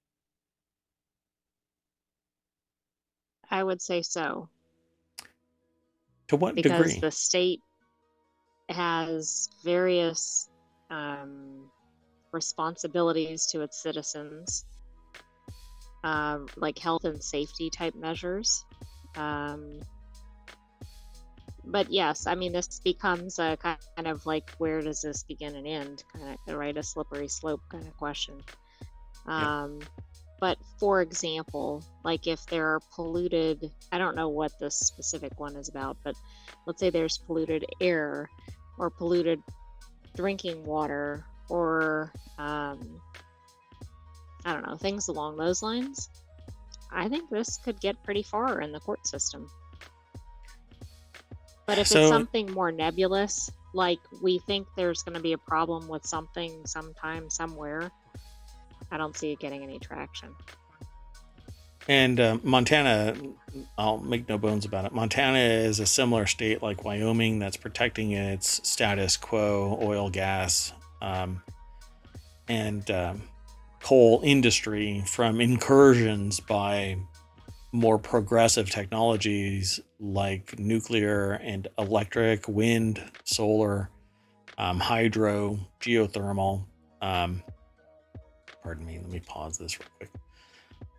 [3.49, 4.49] I would say so.
[6.29, 7.01] To what because degree?
[7.01, 7.61] the state
[8.69, 10.49] has various
[10.91, 11.71] um,
[12.33, 14.65] responsibilities to its citizens,
[16.03, 18.65] um, like health and safety type measures.
[19.17, 19.81] Um,
[21.65, 25.67] but yes, I mean, this becomes a kind of like where does this begin and
[25.67, 26.05] end?
[26.13, 28.41] Kind of right, a slippery slope kind of question.
[29.27, 29.81] Um,
[30.41, 35.55] but for example, like if there are polluted, I don't know what this specific one
[35.57, 36.15] is about, but
[36.67, 38.31] let's say there's polluted air
[38.79, 39.43] or polluted
[40.17, 43.01] drinking water or um,
[44.45, 46.09] I don't know, things along those lines.
[46.93, 49.49] I think this could get pretty far in the court system.
[51.67, 55.39] But if So- it's something more nebulous, like we think there's going to be a
[55.39, 57.93] problem with something sometime, somewhere,
[58.91, 60.35] I don't see it getting any traction.
[61.89, 63.17] And uh, Montana,
[63.79, 64.93] I'll make no bones about it.
[64.93, 71.43] Montana is a similar state like Wyoming that's protecting its status quo oil, gas, um,
[72.49, 73.23] and um,
[73.83, 76.97] coal industry from incursions by
[77.73, 83.91] more progressive technologies like nuclear and electric, wind, solar,
[84.59, 86.65] um, hydro, geothermal.
[87.01, 87.43] Um,
[88.63, 90.11] pardon me, let me pause this real quick.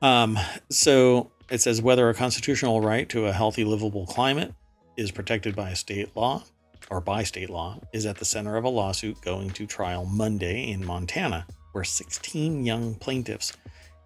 [0.01, 0.39] Um,
[0.69, 4.53] so it says whether a constitutional right to a healthy, livable climate
[4.97, 6.43] is protected by a state law
[6.89, 10.69] or by state law is at the center of a lawsuit going to trial Monday
[10.71, 13.53] in Montana, where 16 young plaintiffs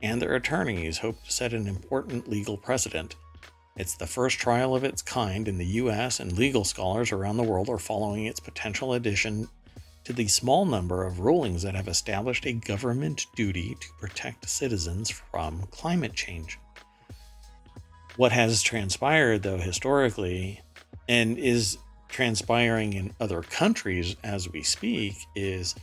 [0.01, 3.15] and their attorneys hope to set an important legal precedent.
[3.75, 7.43] It's the first trial of its kind in the US, and legal scholars around the
[7.43, 9.49] world are following its potential addition
[10.05, 15.09] to the small number of rulings that have established a government duty to protect citizens
[15.09, 16.59] from climate change.
[18.15, 20.61] What has transpired, though, historically,
[21.09, 25.75] and is transpiring in other countries as we speak, is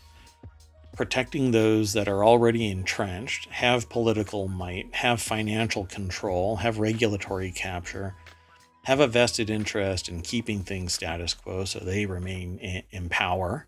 [0.94, 8.14] protecting those that are already entrenched, have political might, have financial control, have regulatory capture,
[8.84, 13.66] have a vested interest in keeping things status quo so they remain in, in power.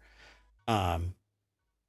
[0.67, 1.15] Um,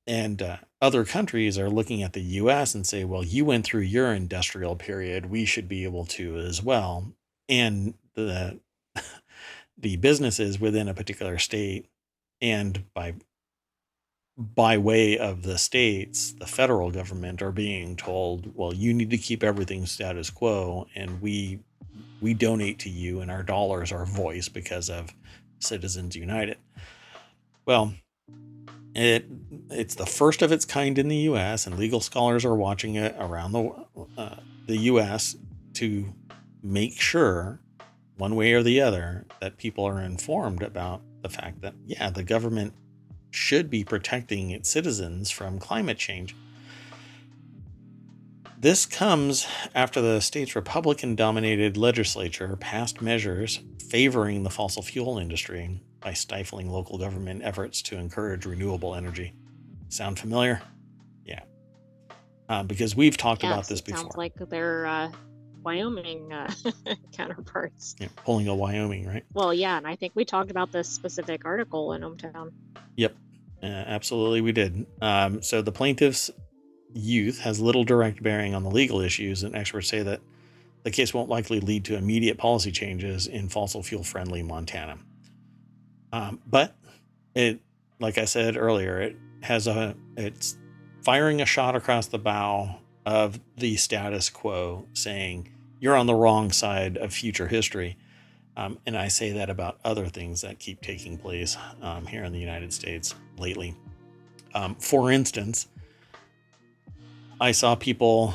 [0.07, 3.81] and uh, other countries are looking at the US and say, well, you went through
[3.81, 7.13] your industrial period, we should be able to as well.
[7.49, 8.59] And the
[9.77, 11.87] the businesses within a particular state
[12.41, 13.15] and by
[14.37, 19.17] by way of the states, the federal government are being told, well, you need to
[19.17, 21.59] keep everything status quo and we
[22.21, 25.13] we donate to you and our dollars are voice because of
[25.59, 26.57] Citizens United.
[27.65, 27.93] Well,
[28.93, 29.25] it
[29.69, 31.67] it's the first of its kind in the U.S.
[31.67, 33.71] and legal scholars are watching it around the
[34.17, 34.35] uh,
[34.67, 35.35] the U.S.
[35.75, 36.13] to
[36.63, 37.59] make sure,
[38.17, 42.23] one way or the other, that people are informed about the fact that yeah, the
[42.23, 42.73] government
[43.35, 46.35] should be protecting its citizens from climate change.
[48.57, 49.45] This comes
[49.75, 56.69] after the state's Republican dominated legislature passed measures favoring the fossil fuel industry by stifling
[56.69, 59.33] local government efforts to encourage renewable energy.
[59.89, 60.61] Sound familiar?
[61.25, 61.41] Yeah.
[62.49, 64.01] Uh, because we've talked about this before.
[64.01, 65.11] Sounds like they're uh,
[65.65, 66.51] Wyoming uh,
[67.11, 67.95] counterparts.
[67.99, 69.25] Yeah, pulling a Wyoming, right?
[69.33, 72.51] Well, yeah, and I think we talked about this specific article in ohmTown.
[72.95, 73.15] Yep,
[73.63, 74.85] uh, absolutely, we did.
[75.01, 76.29] Um, so the plaintiff's
[76.93, 80.21] youth has little direct bearing on the legal issues, and experts say that
[80.83, 84.99] the case won't likely lead to immediate policy changes in fossil fuel friendly Montana.
[86.13, 86.75] Um, but
[87.33, 87.59] it,
[87.99, 90.57] like I said earlier, it has a it's
[91.03, 95.51] firing a shot across the bow of the status quo, saying
[95.85, 97.95] you're on the wrong side of future history.
[98.57, 102.33] Um, and I say that about other things that keep taking place um, here in
[102.33, 103.75] the United States lately.
[104.55, 105.67] Um, for instance,
[107.39, 108.33] I saw people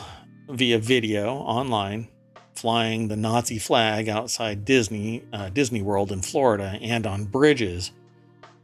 [0.48, 2.06] via video online
[2.54, 7.90] flying the Nazi flag outside Disney uh, Disney World in Florida and on bridges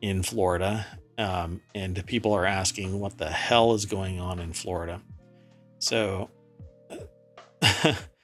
[0.01, 0.87] in Florida.
[1.19, 5.03] Um, and people are asking what the hell is going on in Florida.
[5.81, 6.31] So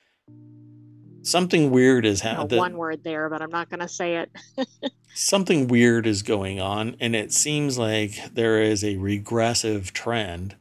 [1.22, 2.58] something weird is happening.
[2.58, 4.30] One word there, but I'm not going to say it.
[5.14, 10.56] something weird is going on, and it seems like there is a regressive trend.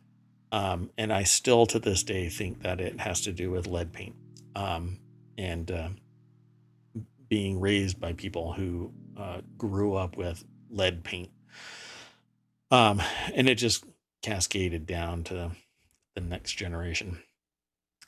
[0.52, 3.94] Um, and I still, to this day, think that it has to do with lead
[3.94, 4.16] paint
[4.56, 5.00] um,
[5.38, 5.90] and uh,
[7.30, 11.30] being raised by people who uh, grew up with lead paint.
[12.70, 13.02] Um,
[13.34, 13.86] and it just
[14.22, 15.52] cascaded down to
[16.16, 17.20] the next generation.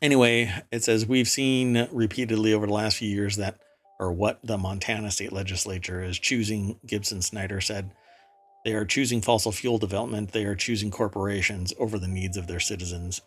[0.04, 3.58] Anyway, it says we've seen repeatedly over the last few years that,
[4.02, 7.90] or what the Montana state legislature is choosing, Gibson Snyder said.
[8.66, 10.34] They are choosing fossil fuel development.
[10.34, 13.22] They are choosing corporations over the needs of their citizens.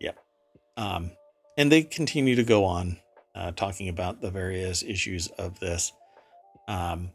[0.00, 0.18] Yep.
[0.76, 1.12] Um,
[1.56, 2.98] and they continue to go on
[3.34, 5.92] uh, talking about the various issues of this.
[6.68, 7.10] Um,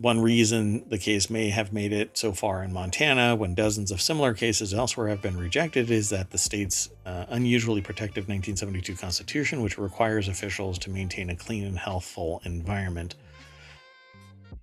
[0.00, 4.00] one reason the case may have made it so far in Montana when dozens of
[4.00, 9.62] similar cases elsewhere have been rejected is that the state's uh, unusually protective 1972 Constitution,
[9.62, 13.16] which requires officials to maintain a clean and healthful environment.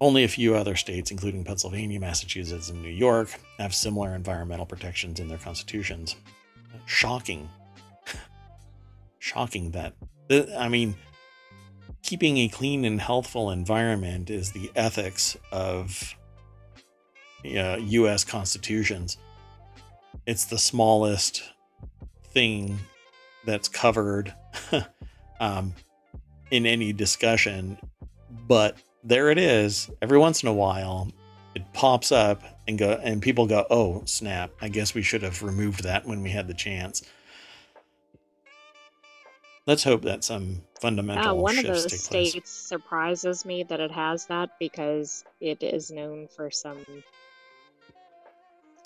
[0.01, 3.29] Only a few other states, including Pennsylvania, Massachusetts, and New York,
[3.59, 6.15] have similar environmental protections in their constitutions.
[6.85, 7.47] Shocking.
[9.19, 9.93] Shocking that.
[10.57, 10.95] I mean,
[12.08, 16.16] keeping a clean and healthful environment is the ethics of
[17.43, 18.24] U.S.
[18.24, 19.18] constitutions.
[20.26, 21.43] It's the smallest
[22.32, 22.80] thing
[23.45, 24.34] that's covered
[25.41, 25.74] um,
[26.49, 27.78] in any discussion,
[28.47, 29.89] but there it is.
[30.01, 31.12] Every once in a while,
[31.55, 34.51] it pops up and go, and people go, "Oh snap!
[34.62, 37.03] I guess we should have removed that when we had the chance."
[39.68, 42.32] Let's hope that some fundamental Uh, one of those take place.
[42.32, 46.84] states surprises me that it has that because it is known for some.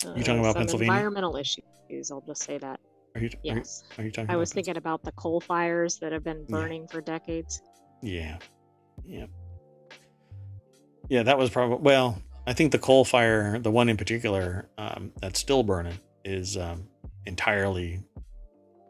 [0.04, 0.92] Uh, You talking about some Pennsylvania?
[0.92, 2.10] environmental issues.
[2.10, 2.80] I'll just say that.
[3.14, 5.40] Are you, are you, Yes, are you talking I about was thinking about the coal
[5.40, 6.56] fires that have been Yeah.
[6.56, 7.62] burning for decades.
[8.02, 8.38] Yeah.
[9.04, 9.26] Yeah.
[11.08, 15.12] Yeah, that was probably well, I think the coal fire, the one in particular, um,
[15.20, 16.88] that's still burning, is um,
[17.26, 18.00] entirely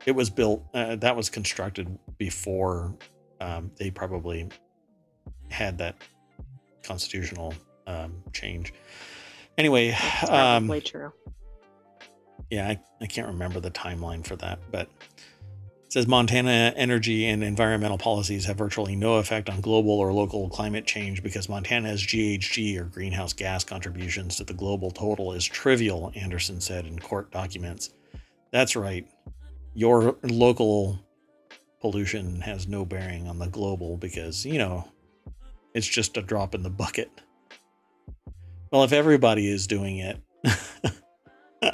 [0.06, 2.94] it was built uh, that was constructed before
[3.40, 4.48] um, they probably
[5.50, 5.96] had that
[6.82, 7.54] constitutional
[7.86, 8.72] um, change.
[9.58, 9.90] Anyway,
[10.28, 11.12] um, probably true.
[12.50, 14.88] yeah, I, I can't remember the timeline for that, but
[15.84, 20.48] it says Montana energy and environmental policies have virtually no effect on global or local
[20.48, 26.10] climate change because Montana's GHG or greenhouse gas contributions to the global total is trivial,
[26.14, 27.90] Anderson said in court documents.
[28.52, 29.06] That's right.
[29.74, 30.98] Your local
[31.80, 34.88] pollution has no bearing on the global because, you know,
[35.74, 37.10] it's just a drop in the bucket.
[38.70, 40.20] Well, if everybody is doing it,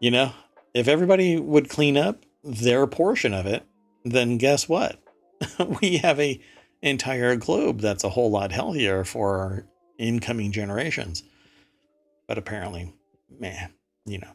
[0.00, 0.32] you know,
[0.74, 3.64] if everybody would clean up their portion of it,
[4.04, 5.00] then guess what?
[5.80, 6.40] we have a
[6.82, 9.66] entire globe that's a whole lot healthier for
[9.98, 11.22] incoming generations.
[12.26, 12.94] But apparently,
[13.38, 13.72] man,
[14.04, 14.32] you know,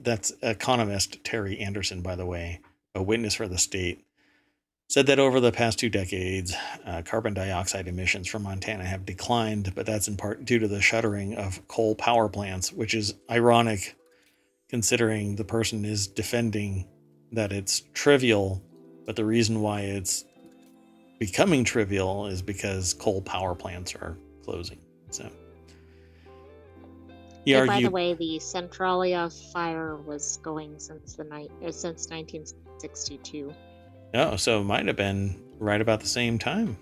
[0.00, 2.60] That's economist Terry Anderson, by the way,
[2.94, 4.04] a witness for the state,
[4.88, 6.54] said that over the past two decades,
[6.86, 10.80] uh, carbon dioxide emissions from Montana have declined, but that's in part due to the
[10.80, 13.96] shuttering of coal power plants, which is ironic
[14.68, 16.86] considering the person is defending
[17.32, 18.62] that it's trivial,
[19.06, 20.24] but the reason why it's
[21.18, 24.78] becoming trivial is because coal power plants are closing.
[25.10, 25.30] So
[27.48, 32.08] he Hey, by the way, the Centralia fire was going since the night uh, since
[32.10, 33.54] 1962.
[34.14, 36.76] oh, so it might have been right about the same time.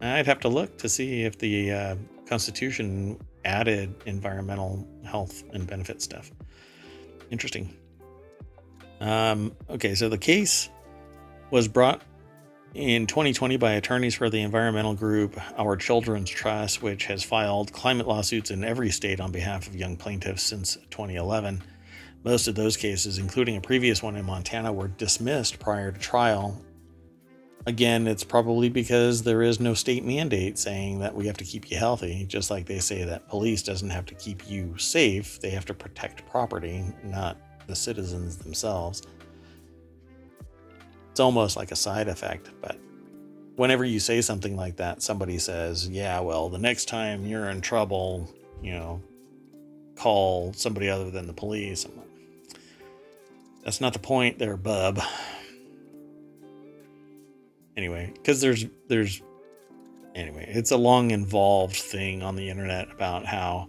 [0.00, 1.96] I'd have to look to see if the uh,
[2.26, 6.32] Constitution added environmental health and benefit stuff.
[7.30, 7.72] Interesting.
[9.00, 10.68] Um, okay, so the case
[11.52, 12.02] was brought
[12.74, 18.08] in 2020 by attorneys for the environmental group Our Children's Trust, which has filed climate
[18.08, 21.62] lawsuits in every state on behalf of young plaintiffs since 2011.
[22.24, 26.62] Most of those cases, including a previous one in Montana, were dismissed prior to trial.
[27.66, 31.70] Again, it's probably because there is no state mandate saying that we have to keep
[31.70, 35.50] you healthy, just like they say that police doesn't have to keep you safe, they
[35.50, 39.02] have to protect property, not the citizens themselves.
[41.12, 42.78] It's almost like a side effect, but
[43.56, 47.60] whenever you say something like that, somebody says, Yeah, well, the next time you're in
[47.60, 48.32] trouble,
[48.62, 49.02] you know,
[49.94, 51.84] call somebody other than the police.
[51.84, 52.58] Like,
[53.62, 55.00] That's not the point there, bub.
[57.76, 59.20] Anyway, because there's there's
[60.14, 63.68] anyway, it's a long involved thing on the internet about how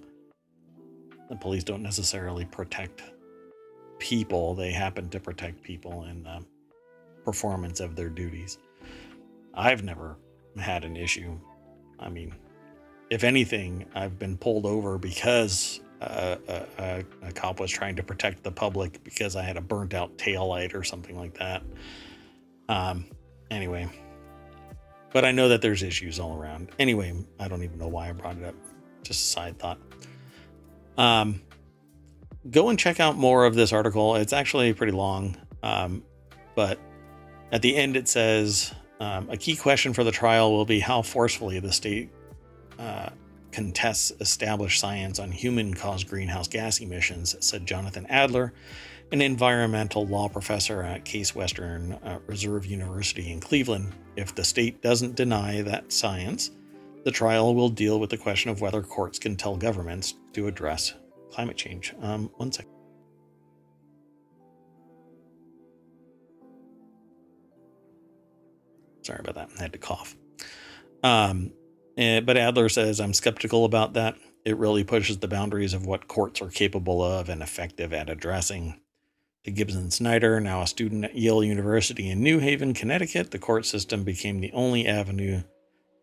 [1.30, 3.02] the police don't necessarily protect
[4.00, 6.46] people; they happen to protect people in the um,
[7.24, 8.58] performance of their duties.
[9.54, 10.18] I've never
[10.58, 11.40] had an issue.
[12.00, 12.34] I mean,
[13.10, 16.38] if anything, I've been pulled over because uh,
[16.78, 20.18] a, a, cop was trying to protect the public because I had a burnt out
[20.18, 21.64] tail light or something like that.
[22.68, 23.06] Um,
[23.50, 23.88] anyway,
[25.14, 26.70] but I know that there's issues all around.
[26.80, 28.56] Anyway, I don't even know why I brought it up.
[29.04, 29.80] Just a side thought.
[30.98, 31.42] Um,
[32.50, 34.16] go and check out more of this article.
[34.16, 36.04] It's actually pretty long, um,
[36.56, 36.80] but
[37.54, 41.02] at the end it says um, a key question for the trial will be how
[41.02, 42.10] forcefully the state
[42.80, 43.10] uh,
[43.52, 48.54] contests established science on human caused greenhouse gas emissions, said Jonathan Adler,
[49.12, 53.94] an environmental law professor at Case Western uh, Reserve University in Cleveland.
[54.16, 56.52] If the state doesn't deny that science,
[57.06, 60.94] the trial will deal with the question of whether courts can tell governments to address
[61.32, 61.94] climate change.
[62.02, 62.73] Um, one second.
[69.04, 69.50] Sorry about that.
[69.60, 70.16] I had to cough.
[71.04, 71.52] Um,
[71.98, 74.16] eh, but Adler says, I'm skeptical about that.
[74.46, 78.80] It really pushes the boundaries of what courts are capable of and effective at addressing.
[79.46, 83.66] To Gibson Snyder, now a student at Yale University in New Haven, Connecticut, the court
[83.66, 85.44] system became the only avenue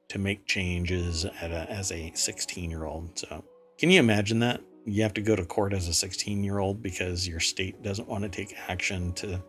[0.09, 3.18] to make changes a, as a 16 year old.
[3.18, 3.42] So,
[3.78, 4.61] can you imagine that?
[4.84, 8.09] You have to go to court as a 16 year old because your state doesn't
[8.09, 9.42] want to take action to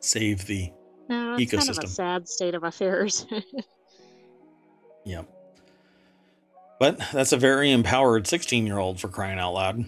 [0.00, 0.72] save the
[1.10, 3.26] No, it's kind of a sad state of affairs.
[5.04, 5.28] Yep.
[6.78, 9.84] But that's a very empowered 16 year old for crying out loud.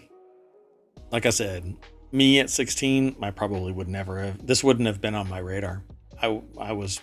[1.11, 1.77] Like I said,
[2.13, 4.47] me at 16, I probably would never have.
[4.47, 5.85] This wouldn't have been on my radar.
[6.21, 7.01] I I was.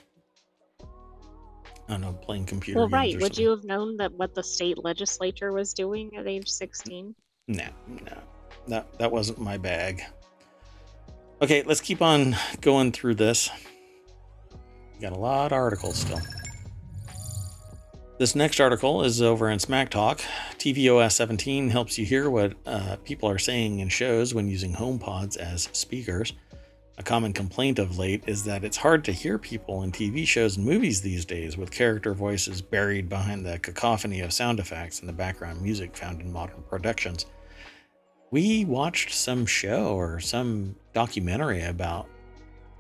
[0.82, 2.80] I don't know, playing computer.
[2.80, 3.14] Well, games right.
[3.16, 3.44] Would something.
[3.44, 7.16] you have known that what the state legislature was doing at age 16?
[7.48, 8.18] No, no,
[8.68, 10.04] that that wasn't my bag.
[11.42, 13.50] Okay, let's keep on going through this.
[15.02, 16.20] Got a lot of articles still.
[18.18, 20.20] This next article is over in Smack Talk.
[20.58, 25.38] tvOS 17 helps you hear what uh, people are saying in shows when using HomePods
[25.38, 26.34] as speakers.
[26.98, 30.58] A common complaint of late is that it's hard to hear people in TV shows
[30.58, 35.08] and movies these days with character voices buried behind the cacophony of sound effects and
[35.08, 37.26] the background music found in modern productions.
[38.32, 42.10] We watched some show or some documentary about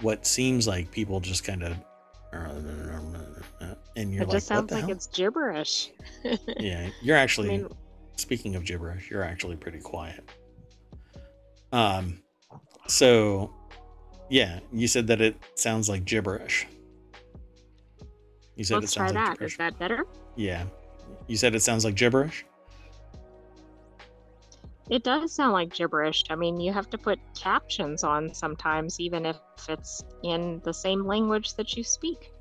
[0.01, 1.77] what seems like people just kind of
[2.31, 4.91] and you're it like, just sounds like hell?
[4.91, 5.91] it's gibberish.
[6.59, 7.67] Yeah, you're I actually mean,
[8.15, 10.27] speaking of gibberish, you're actually pretty quiet.
[11.71, 12.21] Um,
[12.87, 13.53] so
[14.29, 16.67] yeah, you said that it sounds like gibberish.
[18.55, 19.31] You said let's it try sounds like that.
[19.33, 19.53] gibberish.
[19.53, 20.05] Is that better?
[20.35, 20.65] Yeah,
[21.27, 22.45] you said it sounds like gibberish.
[24.89, 26.23] It does sound like gibberish.
[26.29, 29.37] I mean, you have to put captions on sometimes, even if
[29.67, 32.31] it's in the same language that you speak.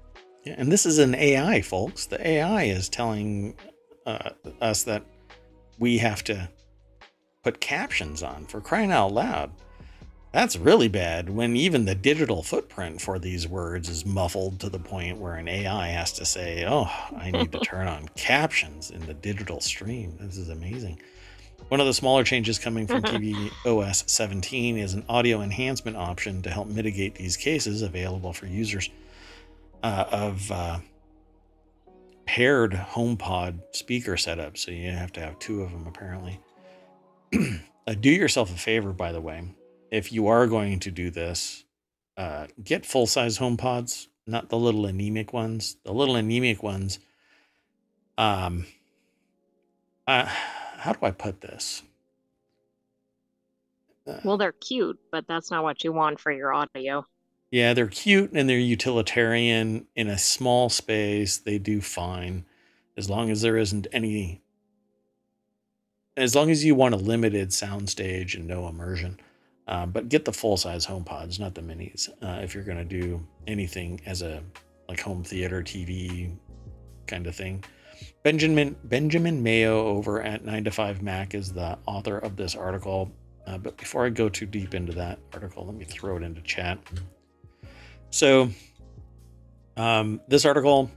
[0.44, 2.06] Yeah, and this is an AI, folks.
[2.06, 3.54] The AI is telling
[4.06, 4.30] uh,
[4.62, 5.04] us that
[5.78, 6.48] we have to
[7.44, 9.50] put captions on for crying out loud.
[10.32, 14.78] That's really bad when even the digital footprint for these words is muffled to the
[14.78, 19.04] point where an AI has to say, Oh, I need to turn on captions in
[19.06, 20.16] the digital stream.
[20.20, 21.00] This is amazing.
[21.68, 26.40] One of the smaller changes coming from TV OS 17 is an audio enhancement option
[26.42, 28.88] to help mitigate these cases available for users
[29.82, 30.78] uh, of uh,
[32.24, 34.58] paired HomePod speaker setups.
[34.58, 36.40] So you have to have two of them apparently.
[37.86, 39.42] uh, do yourself a favor, by the way,
[39.90, 41.64] if you are going to do this,
[42.16, 45.76] uh, get full size HomePods, not the little anemic ones.
[45.84, 46.98] The little anemic ones.
[48.16, 48.66] Um,
[50.06, 50.28] uh,
[50.78, 51.82] how do I put this?
[54.06, 57.04] Uh, Well, they're cute, but that's not what you want for your audio.
[57.50, 61.38] Yeah, they're cute and they're utilitarian in a small space.
[61.38, 62.44] They do fine
[62.96, 64.42] as long as there isn't any.
[66.16, 69.18] As long as you want a limited soundstage and no immersion.
[69.66, 72.78] Uh, but get the full size home pods, not the minis, uh, if you're going
[72.78, 74.42] to do anything as a
[74.88, 76.34] like home theater TV
[77.06, 77.62] kind of thing.
[78.28, 83.10] Benjamin Benjamin Mayo over at 9 to 5 Mac is the author of this article.
[83.46, 86.42] Uh, but before I go too deep into that article, let me throw it into
[86.42, 86.78] chat.
[88.10, 88.50] So,
[89.78, 90.90] um, this article,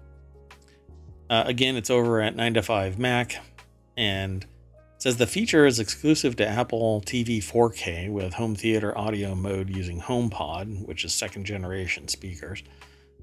[1.29, 3.37] uh, again, it's over at 9 to 5 Mac
[3.95, 4.45] and
[4.97, 10.01] says the feature is exclusive to Apple TV 4K with home theater audio mode using
[10.01, 12.61] HomePod, which is second generation speakers.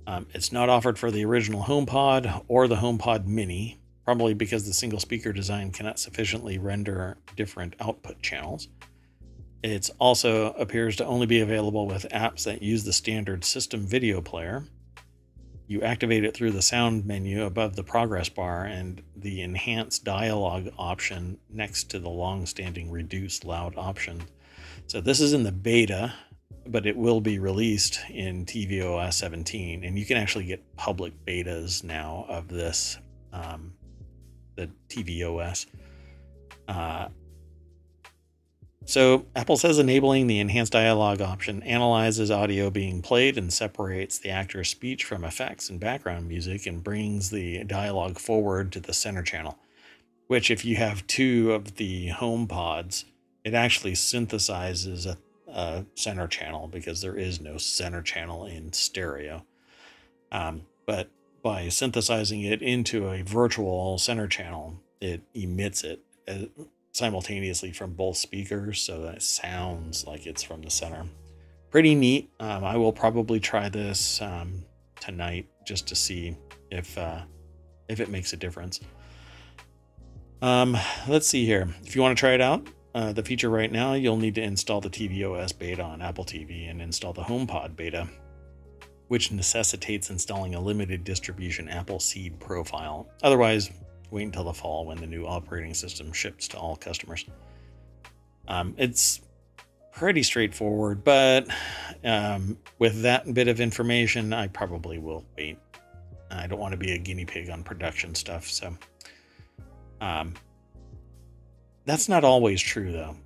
[0.06, 3.77] Um, it's not offered for the original HomePod or the HomePod Mini,
[4.08, 8.68] probably because the single speaker design cannot sufficiently render different output channels.
[9.62, 14.22] It also appears to only be available with apps that use the standard system video
[14.22, 14.64] player.
[15.66, 20.70] You activate it through the sound menu above the progress bar and the enhanced dialogue
[20.78, 24.22] option next to the long standing reduce loud option.
[24.86, 26.14] So, this is in the beta,
[26.66, 29.84] but it will be released in tvOS 17.
[29.84, 32.96] And you can actually get public betas now of this,
[33.34, 33.74] um,
[34.58, 35.66] the tvOS.
[36.66, 37.08] Uh,
[38.84, 44.30] so Apple says enabling the enhanced dialogue option analyzes audio being played and separates the
[44.30, 49.22] actor's speech from effects and background music and brings the dialogue forward to the center
[49.22, 49.58] channel.
[50.26, 53.04] Which, if you have two of the home pods,
[53.44, 55.16] it actually synthesizes a,
[55.50, 59.44] a center channel because there is no center channel in stereo.
[60.32, 61.10] Um, but
[61.42, 66.02] by synthesizing it into a virtual center channel, it emits it
[66.92, 71.04] simultaneously from both speakers so that it sounds like it's from the center.
[71.70, 72.30] Pretty neat.
[72.40, 74.64] Um, I will probably try this um,
[75.00, 76.36] tonight just to see
[76.70, 77.20] if uh,
[77.88, 78.80] if it makes a difference.
[80.40, 80.76] Um,
[81.06, 81.68] let's see here.
[81.84, 84.42] If you want to try it out, uh, the feature right now, you'll need to
[84.42, 88.08] install the tvOS beta on Apple TV and install the HomePod beta,
[89.08, 93.08] which necessitates installing a limited distribution Apple Seed profile.
[93.22, 93.70] Otherwise,
[94.10, 97.24] wait until the fall when the new operating system ships to all customers.
[98.46, 99.20] Um, it's
[99.92, 101.48] pretty straightforward, but
[102.04, 105.58] um, with that bit of information, I probably will wait.
[106.30, 108.76] I don't want to be a guinea pig on production stuff, so
[110.00, 110.34] um,
[111.84, 113.16] that's not always true though.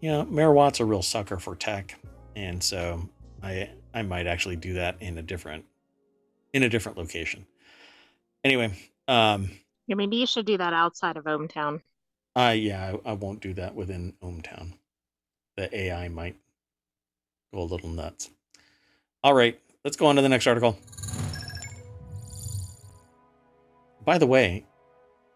[0.00, 1.96] you know, Merawatt's a real sucker for tech,
[2.36, 3.08] and so
[3.42, 5.64] I I might actually do that in a different
[6.52, 7.46] in a different location.
[8.44, 8.72] Anyway,
[9.06, 9.50] um,
[9.86, 11.80] Yeah, maybe you should do that outside of ohmTown.
[12.36, 14.74] I yeah, I, I won't do that within ohmTown.
[15.56, 16.36] The AI might
[17.52, 18.30] go a little nuts.
[19.24, 20.78] All right, let's go on to the next article.
[24.04, 24.64] By the way,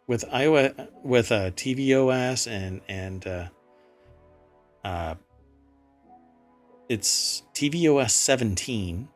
[0.07, 0.73] with Iowa
[1.03, 3.49] with uh, tvOS and and uh,
[4.85, 5.15] uh,
[6.93, 9.09] it's tvOS 17,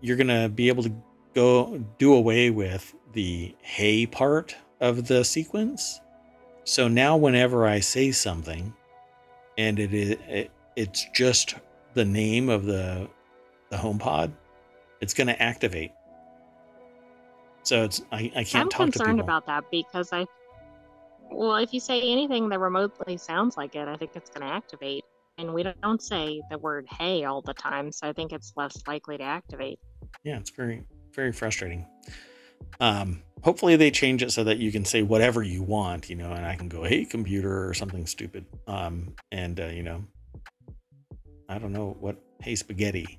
[0.00, 0.92] you're gonna be able to
[1.34, 6.00] go do away with the hey part of the sequence.
[6.62, 8.72] So now, whenever I say something,
[9.58, 11.56] and it is it, it's just
[11.94, 13.08] the name of the
[13.70, 14.30] the HomePod,
[15.00, 15.90] it's going to activate.
[17.64, 19.20] So it's I, I can't I'm talk to concerned people.
[19.20, 20.26] about that because I,
[21.30, 24.54] well, if you say anything that remotely sounds like it, I think it's going to
[24.54, 25.04] activate.
[25.40, 28.82] And we don't say the word "hey" all the time, so I think it's less
[28.86, 29.78] likely to activate.
[30.22, 30.84] yeah, it's very
[31.14, 31.86] very frustrating.
[32.78, 36.30] Um, hopefully they change it so that you can say whatever you want, you know,
[36.32, 38.44] and I can go, "Hey, computer" or something stupid.
[38.66, 40.04] Um, and uh, you know,
[41.48, 42.16] I don't know what.
[42.42, 43.18] Hey, spaghetti.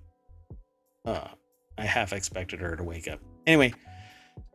[1.03, 1.27] Uh,
[1.79, 3.19] I half expected her to wake up.
[3.47, 3.73] Anyway,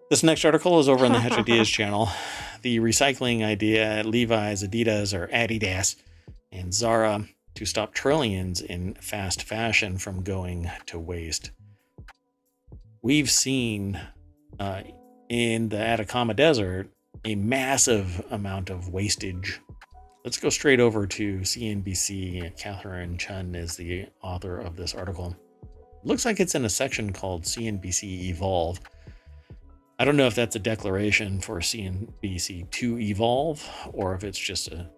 [0.08, 2.08] this next article is over on the Hatch Ideas channel.
[2.62, 5.96] The recycling idea at Levi's, Adidas, or Adidas,
[6.52, 7.26] and Zara
[7.56, 11.50] to stop trillions in fast fashion from going to waste.
[13.02, 14.00] We've seen
[14.60, 14.82] uh,
[15.28, 16.90] in the Atacama Desert
[17.24, 19.60] a massive amount of wastage.
[20.24, 22.56] Let's go straight over to CNBC.
[22.58, 25.36] Catherine Chun is the author of this article.
[26.04, 28.80] Looks like it's in a section called CNBC Evolve.
[29.98, 34.68] I don't know if that's a declaration for CNBC to evolve or if it's just
[34.68, 34.90] a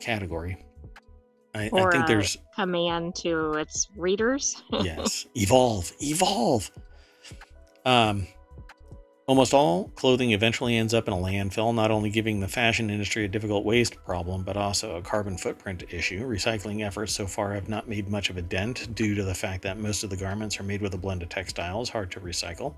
[0.00, 0.64] category.
[1.54, 4.62] I, I think a there's command to its readers.
[4.82, 5.26] yes.
[5.34, 5.92] Evolve.
[6.00, 6.70] Evolve.
[7.84, 8.26] Um
[9.26, 13.24] almost all clothing eventually ends up in a landfill not only giving the fashion industry
[13.24, 16.26] a difficult waste problem but also a carbon footprint issue.
[16.26, 19.62] Recycling efforts so far have not made much of a dent due to the fact
[19.62, 22.74] that most of the garments are made with a blend of textiles hard to recycle.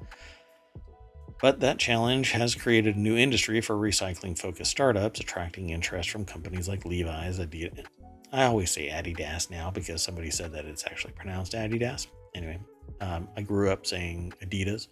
[1.41, 6.25] But that challenge has created a new industry for recycling focused startups attracting interest from
[6.25, 7.85] companies like levi's adidas
[8.35, 12.09] I always say Adidas now because somebody said that it's actually pronounced Adidas.
[12.35, 12.59] Anyway,
[13.01, 14.89] um, I grew up saying Adidas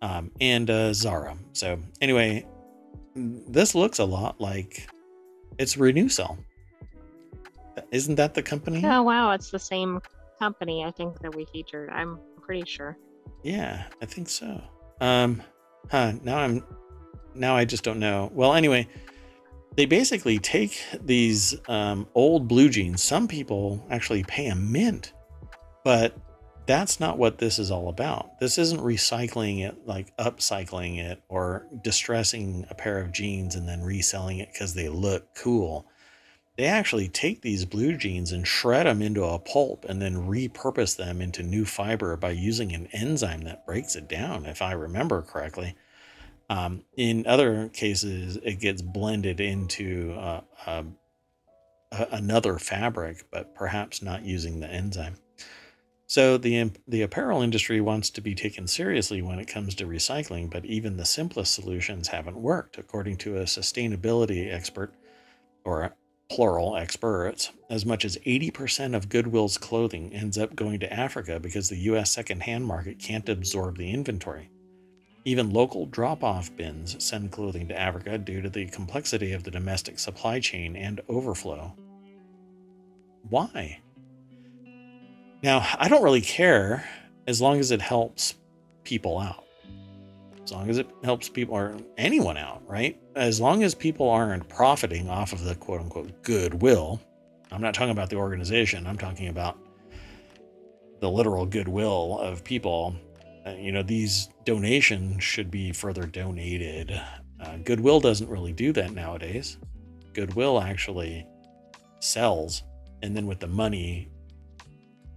[0.00, 1.36] um, and uh, Zara.
[1.54, 2.46] So anyway,
[3.16, 4.88] this looks a lot like
[5.58, 6.38] it's Renewcell.
[7.90, 8.80] Isn't that the company?
[8.84, 10.00] oh wow, it's the same
[10.38, 11.90] company I think that we featured.
[11.90, 12.96] I'm pretty sure.
[13.42, 14.62] Yeah, I think so.
[15.00, 15.42] Um,
[15.90, 16.12] huh?
[16.22, 16.64] Now I'm,
[17.34, 18.30] now I just don't know.
[18.32, 18.86] Well, anyway,
[19.76, 23.02] they basically take these um, old blue jeans.
[23.02, 25.12] Some people actually pay a mint,
[25.84, 26.16] but
[26.66, 28.40] that's not what this is all about.
[28.40, 33.82] This isn't recycling it, like upcycling it, or distressing a pair of jeans and then
[33.82, 35.86] reselling it because they look cool.
[36.56, 40.96] They actually take these blue jeans and shred them into a pulp and then repurpose
[40.96, 45.20] them into new fiber by using an enzyme that breaks it down, if I remember
[45.20, 45.76] correctly.
[46.48, 50.96] Um, in other cases, it gets blended into uh, um,
[51.90, 55.16] another fabric, but perhaps not using the enzyme.
[56.08, 60.48] So the the apparel industry wants to be taken seriously when it comes to recycling,
[60.48, 64.94] but even the simplest solutions haven't worked, according to a sustainability expert,
[65.64, 65.96] or
[66.30, 67.50] plural experts.
[67.68, 72.10] As much as 80% of Goodwill's clothing ends up going to Africa because the U.S.
[72.12, 74.50] secondhand market can't absorb the inventory.
[75.26, 79.50] Even local drop off bins send clothing to Africa due to the complexity of the
[79.50, 81.74] domestic supply chain and overflow.
[83.28, 83.80] Why?
[85.42, 86.88] Now, I don't really care
[87.26, 88.36] as long as it helps
[88.84, 89.44] people out.
[90.44, 92.96] As long as it helps people or anyone out, right?
[93.16, 97.00] As long as people aren't profiting off of the quote unquote goodwill.
[97.50, 99.58] I'm not talking about the organization, I'm talking about
[101.00, 102.94] the literal goodwill of people
[103.46, 107.00] uh, you know these donations should be further donated
[107.40, 109.58] uh, goodwill doesn't really do that nowadays
[110.14, 111.26] goodwill actually
[112.00, 112.62] sells
[113.02, 114.08] and then with the money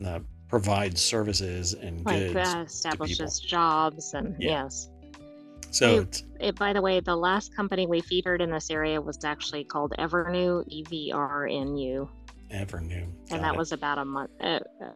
[0.05, 4.65] uh, provides services and Like goods uh, establishes jobs and Yeah.
[4.65, 4.89] yes.
[5.71, 9.23] so it's It, by the way, the last company we featured in this area was
[9.23, 12.09] actually called Evrnu, E V R N U,
[12.49, 14.91] ever new and that was about a month, uh, uh,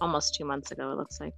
[0.00, 0.90] almost two months ago.
[0.92, 1.34] It looks like.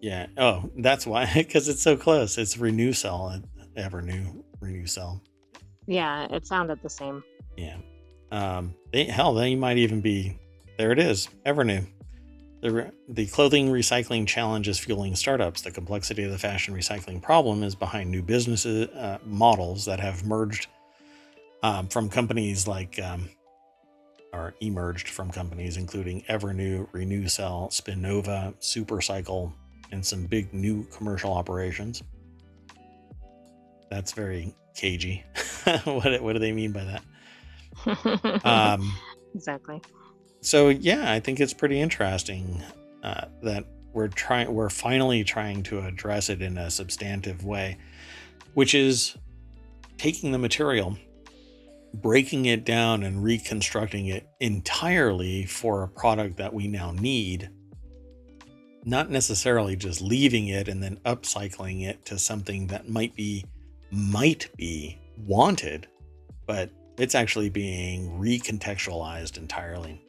[0.00, 3.40] Yeah oh that's why because it's so close it's renew cell
[3.76, 5.22] ever new renew cell
[5.86, 7.24] Yeah, it sounded the same.
[7.56, 7.78] Yeah.
[8.30, 10.38] Um, they, hell, they might even be.
[10.78, 11.84] There it is, Evrnu.
[12.62, 15.62] The, the clothing recycling challenge is fueling startups.
[15.62, 20.24] The complexity of the fashion recycling problem is behind new business uh, models that have
[20.24, 20.68] merged
[21.64, 23.28] um, from companies like, um,
[24.32, 29.52] or emerged from companies including Evrnu, Renewcell, Spinnova, Supercycle,
[29.92, 32.02] and some big new commercial operations.
[33.90, 35.24] That's very cagey.
[35.84, 38.44] what, what do they mean by that?
[38.44, 38.96] Um,
[39.34, 39.82] exactly.
[40.40, 42.62] So yeah, I think it's pretty interesting
[43.02, 47.78] uh, that we're trying, we're finally trying to address it in a substantive way,
[48.54, 49.16] which is
[49.98, 50.96] taking the material,
[51.94, 57.50] breaking it down, and reconstructing it entirely for a product that we now need.
[58.84, 63.44] Not necessarily just leaving it and then upcycling it to something that might be
[63.90, 65.88] might be wanted,
[66.46, 70.00] but it's actually being recontextualized entirely.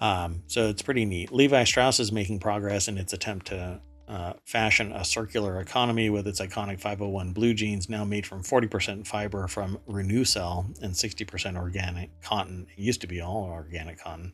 [0.00, 1.32] Um, so it's pretty neat.
[1.32, 6.26] Levi Strauss is making progress in its attempt to uh, fashion a circular economy with
[6.26, 12.10] its iconic 501 blue jeans now made from 40% fiber from Renewcell and 60% organic
[12.22, 12.66] cotton.
[12.76, 14.32] It used to be all organic cotton.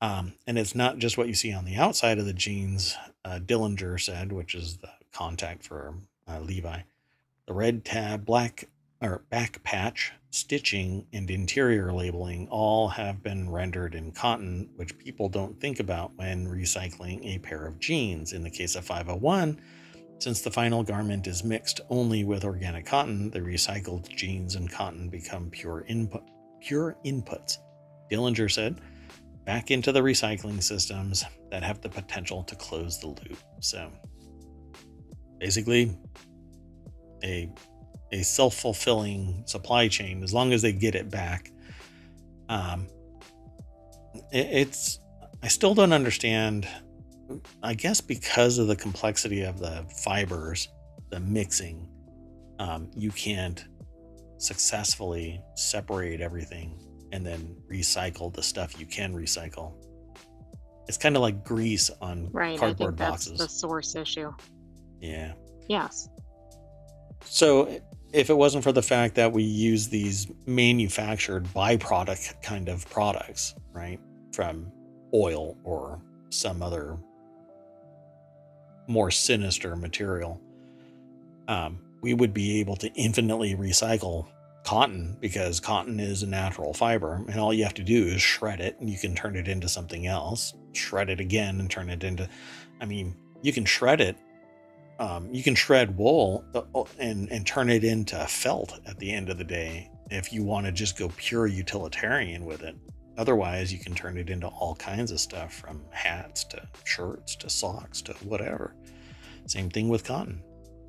[0.00, 3.38] Um, and it's not just what you see on the outside of the jeans, uh,
[3.42, 5.94] Dillinger said, which is the contact for
[6.28, 6.80] uh, Levi.
[7.46, 8.68] The red tab, black
[9.00, 15.28] or back patch, stitching, and interior labeling all have been rendered in cotton, which people
[15.28, 18.32] don't think about when recycling a pair of jeans.
[18.32, 19.60] In the case of 501,
[20.18, 25.08] since the final garment is mixed only with organic cotton, the recycled jeans and cotton
[25.08, 26.22] become pure input
[26.60, 27.58] pure inputs.
[28.10, 28.80] Dillinger said,
[29.46, 33.38] back into the recycling systems that have the potential to close the loop.
[33.60, 33.90] So
[35.38, 35.96] basically
[37.24, 37.50] a
[38.12, 41.50] a self-fulfilling supply chain as long as they get it back
[42.48, 42.86] um
[44.32, 45.00] it, it's
[45.42, 46.68] i still don't understand
[47.62, 50.68] i guess because of the complexity of the fibers
[51.10, 51.88] the mixing
[52.58, 53.66] um, you can't
[54.38, 56.78] successfully separate everything
[57.16, 59.72] and then recycle the stuff you can recycle.
[60.86, 63.38] It's kind of like grease on right cardboard I think that's boxes.
[63.38, 64.32] the source issue.
[65.00, 65.32] Yeah.
[65.66, 66.10] Yes.
[67.24, 67.80] So
[68.12, 73.54] if it wasn't for the fact that we use these manufactured byproduct kind of products,
[73.72, 73.98] right,
[74.32, 74.70] from
[75.14, 75.98] oil or
[76.28, 76.98] some other
[78.88, 80.38] more sinister material,
[81.48, 84.26] um, we would be able to infinitely recycle
[84.66, 88.60] cotton because cotton is a natural fiber and all you have to do is shred
[88.60, 92.02] it and you can turn it into something else shred it again and turn it
[92.02, 92.28] into
[92.80, 94.16] i mean you can shred it
[94.98, 99.12] um, you can shred wool uh, oh, and and turn it into felt at the
[99.12, 102.76] end of the day if you want to just go pure utilitarian with it.
[103.18, 107.48] Otherwise, you can turn it into all kinds of stuff from hats to shirts to
[107.48, 108.74] socks to whatever.
[109.46, 110.42] Same thing with cotton.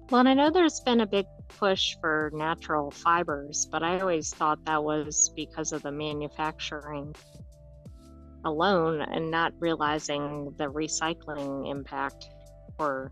[0.09, 4.33] Well, and I know there's been a big push for natural fibers, but I always
[4.33, 7.13] thought that was because of the manufacturing
[8.45, 12.29] alone and not realizing the recycling impact
[12.79, 13.11] or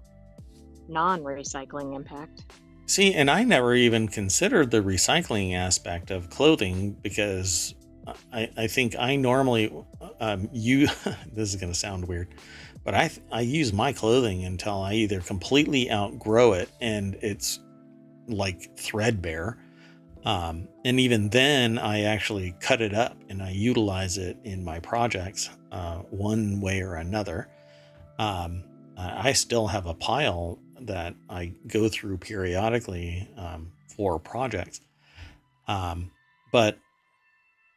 [0.87, 2.43] non recycling impact.
[2.87, 7.73] See, and I never even considered the recycling aspect of clothing because
[8.31, 9.73] I, I think I normally
[10.19, 10.87] um, you
[11.33, 12.29] this is going to sound weird,
[12.85, 17.59] but I I use my clothing until I either completely outgrow it and it's
[18.27, 19.57] like threadbare,
[20.23, 24.79] um, and even then I actually cut it up and I utilize it in my
[24.79, 27.49] projects uh, one way or another.
[28.17, 28.63] Um,
[28.97, 34.79] I still have a pile that I go through periodically um, for projects.
[35.67, 36.11] Um,
[36.51, 36.77] but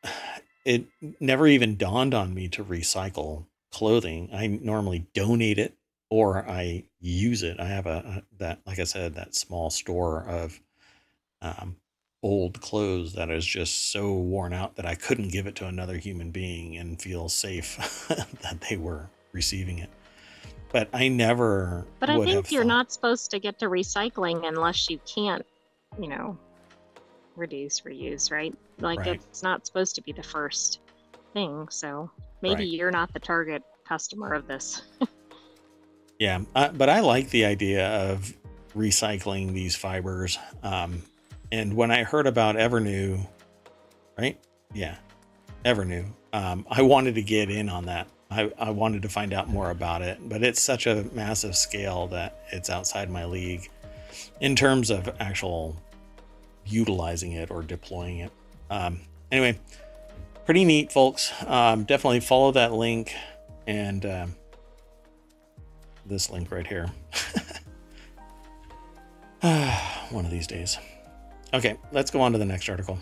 [0.65, 0.87] it
[1.21, 4.31] never even dawned on me to recycle clothing.
[4.33, 5.77] I normally donate it
[6.11, 7.61] or I use it.
[7.61, 10.61] I have a that, like I said, that small store of
[11.43, 11.77] um,
[12.23, 15.97] old clothes that is just so worn out that I couldn't give it to another
[15.99, 18.07] human being and feel safe
[18.43, 19.91] that they were receiving it
[20.71, 21.87] but I never.
[21.99, 22.69] But I think you're thought.
[22.69, 25.45] not supposed to get to recycling unless you can't,
[25.99, 26.37] you know,
[27.37, 28.55] reduce, reuse, right?
[28.79, 29.21] Like right.
[29.31, 30.81] it's not supposed to be the first
[31.33, 31.69] thing.
[31.71, 32.11] So
[32.43, 32.69] maybe right.
[32.69, 34.83] you're not the target customer of this.
[36.19, 38.33] yeah, uh, but I like the idea of
[38.77, 40.39] recycling these fibers.
[40.63, 41.03] Um,
[41.51, 43.27] and when I heard about Evrnu,
[44.19, 44.39] right?
[44.75, 44.97] Yeah,
[45.65, 46.07] Evrnu.
[46.33, 49.71] Um, I wanted to get in on that I, I wanted to find out more
[49.71, 53.71] about it, but it's such a massive scale that it's outside my league
[54.41, 55.77] in terms of actual
[56.67, 58.33] utilizing it or deploying it.
[58.71, 59.01] Um,
[59.33, 59.59] anyway,
[60.49, 61.31] pretty neat, folks.
[61.47, 63.15] Um, definitely follow that link
[63.67, 64.35] and um,
[66.07, 66.91] this link right here.
[70.11, 70.79] One of these days.
[71.53, 72.99] Okay, let's go on to the next article.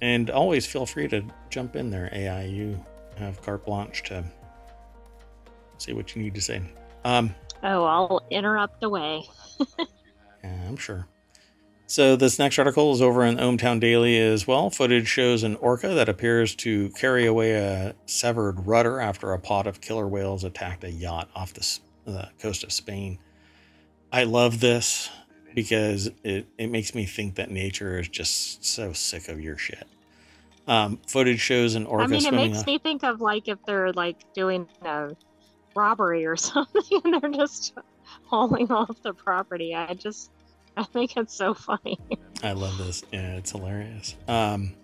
[0.00, 2.44] And always feel free to jump in there, AI.
[2.44, 2.82] You
[3.18, 4.24] have carte blanche to
[5.76, 6.62] say what you need to say.
[7.04, 9.22] Um, oh, I'll interrupt away.
[9.78, 11.06] yeah, I'm sure.
[11.92, 14.70] So this next article is over in ohmTown Daily as well.
[14.70, 19.66] Footage shows an orca that appears to carry away a severed rudder after a pod
[19.66, 23.18] of killer whales attacked a yacht off the, the coast of Spain.
[24.10, 25.10] I love this
[25.54, 29.86] because it, it makes me think that nature is just so sick of your shit.
[30.66, 32.04] Um, footage shows an orca.
[32.04, 35.14] I mean, it makes me think of like if they're like doing a
[35.76, 37.74] robbery or something and they're just
[38.24, 39.74] hauling off the property.
[39.74, 40.30] I just,
[40.76, 41.98] I think it's so funny.
[42.42, 43.04] I love this.
[43.12, 44.16] Yeah, it's hilarious.
[44.26, 44.74] Um,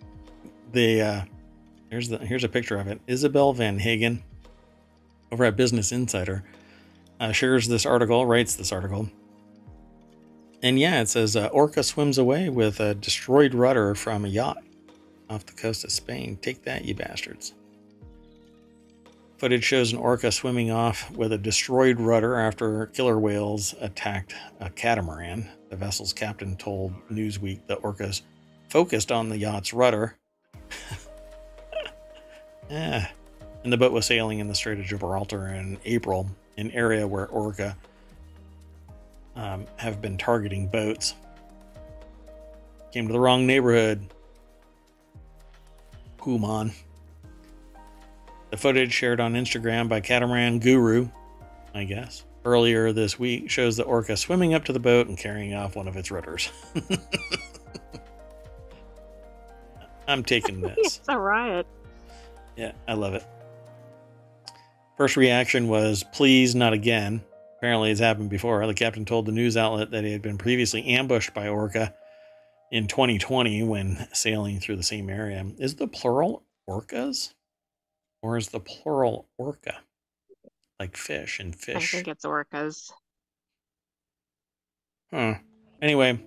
[0.73, 1.21] the uh,
[1.91, 3.01] here's the here's a picture of it.
[3.07, 4.23] Isabel Van Hagen
[5.33, 6.45] over at Business Insider
[7.21, 9.11] uh, shares this article, writes this article.
[10.63, 14.59] And yeah, it says uh, Orca swims away with a destroyed rudder from a yacht
[15.31, 16.39] off the coast of Spain.
[16.41, 17.55] Take that, you bastards.
[19.37, 24.69] Footage shows an orca swimming off with a destroyed rudder after killer whales attacked a
[24.69, 25.49] catamaran.
[25.71, 28.23] The vessel's captain told Newsweek the orcas
[28.69, 30.17] focused on the yacht's rudder.
[32.71, 33.09] yeah.
[33.65, 37.27] And the boat was sailing in the Strait of Gibraltar in April, an area where
[37.27, 37.77] orca
[39.35, 41.15] um, have been targeting boats.
[42.93, 44.07] Came to the wrong neighborhood.
[46.25, 46.73] Human.
[48.51, 51.09] The footage shared on Instagram by Catamaran Guru,
[51.75, 55.55] I guess, earlier this week shows the orca swimming up to the boat and carrying
[55.55, 56.51] off one of its rudders.
[60.09, 60.77] I'm taking this.
[60.79, 61.67] it's a riot.
[62.57, 63.25] Yeah, I love it.
[64.97, 67.23] First reaction was, please, not again.
[67.59, 68.67] Apparently, it's happened before.
[68.67, 71.95] The captain told the news outlet that he had been previously ambushed by orca
[72.73, 75.45] in 2020 when sailing through the same area.
[75.59, 77.35] Is the plural orcas?
[78.23, 79.77] Or is the plural orca?
[80.79, 81.95] Like fish and fish?
[81.95, 82.93] I think it's orcas.
[85.13, 85.35] Huh.
[85.83, 86.21] Anyway,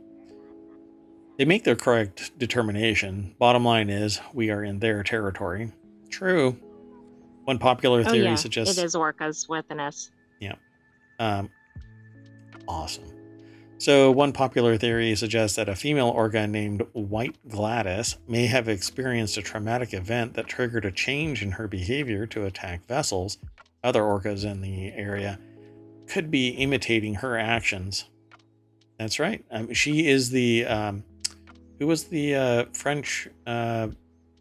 [1.38, 3.36] they make their correct determination.
[3.40, 5.72] Bottom line is, we are in their territory.
[6.10, 6.58] True.
[7.46, 8.36] One popular theory oh, yeah.
[8.36, 10.12] suggests it is orcas with an S.
[10.40, 10.56] Yeah.
[11.20, 11.50] Um,
[12.68, 13.06] awesome.
[13.78, 19.38] So, one popular theory suggests that a female orca named White Gladys may have experienced
[19.38, 23.40] a traumatic event that triggered a change in her behavior to attack vessels.
[23.84, 25.40] Other orcas in the area
[26.08, 28.06] could be imitating her actions.
[29.00, 29.44] That's right.
[29.50, 30.66] Um, she is the.
[30.66, 31.04] Um,
[31.80, 33.88] who was the uh, French uh,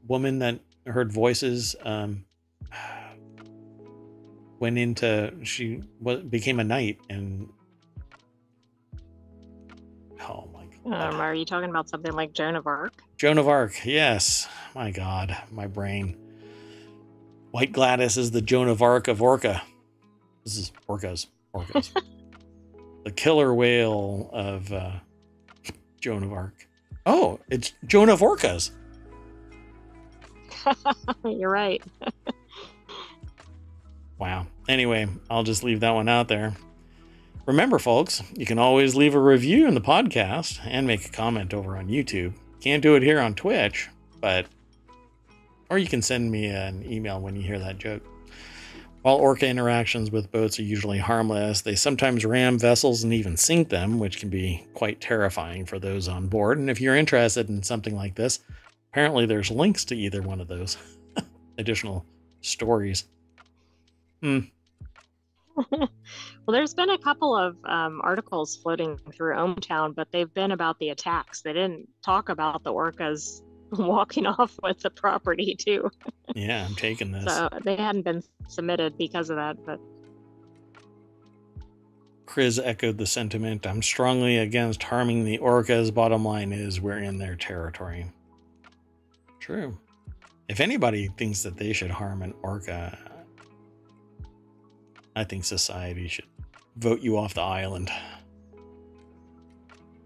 [0.07, 1.75] woman that heard voices?
[1.83, 2.27] Um,
[4.59, 5.83] went into she
[6.29, 7.49] became a knight and
[10.29, 13.49] oh my god um, are you talking about something like joan of arc joan of
[13.49, 16.15] arc yes my god my brain
[17.51, 19.63] white gladys is the joan of arc of orca
[20.45, 21.91] this is orcas orcas
[23.05, 24.93] the killer whale of uh,
[26.01, 26.67] joan of arc
[27.07, 28.71] oh it's joan of orcas
[31.25, 31.83] you're right
[34.21, 34.49] Wow.
[34.69, 36.55] Anyway, I'll just leave that one out there.
[37.47, 41.55] Remember, folks, you can always leave a review in the podcast and make a comment
[41.55, 42.35] over on YouTube.
[42.61, 43.89] Can't do it here on Twitch,
[44.21, 44.47] but.
[45.71, 48.03] Or you can send me an email when you hear that joke.
[49.03, 53.71] While orca interactions with boats are usually harmless, they sometimes ram vessels and even sink
[53.71, 56.59] them, which can be quite terrifying for those on board.
[56.59, 58.41] And if you're interested in something like this,
[58.93, 60.77] apparently there's links to either one of those
[61.59, 62.05] additional
[62.43, 63.05] stories.
[64.21, 64.41] Hmm.
[65.71, 65.89] well,
[66.49, 70.91] there's been a couple of um, articles floating through ohmTown, but they've been about the
[70.91, 71.41] attacks.
[71.41, 73.43] They didn't talk about the orcas
[73.79, 75.91] walking off with the property, too.
[76.35, 77.35] yeah, I'm taking this.
[77.35, 79.81] So they hadn't been submitted because of that, but.
[82.27, 83.67] Chris echoed the sentiment.
[83.67, 85.93] I'm strongly against harming the orcas.
[85.93, 88.07] Bottom line is, we're in their territory.
[89.41, 89.77] True.
[90.49, 92.97] If anybody thinks that they should harm an orca,
[95.17, 96.27] I think society should
[96.77, 97.91] vote you off the island.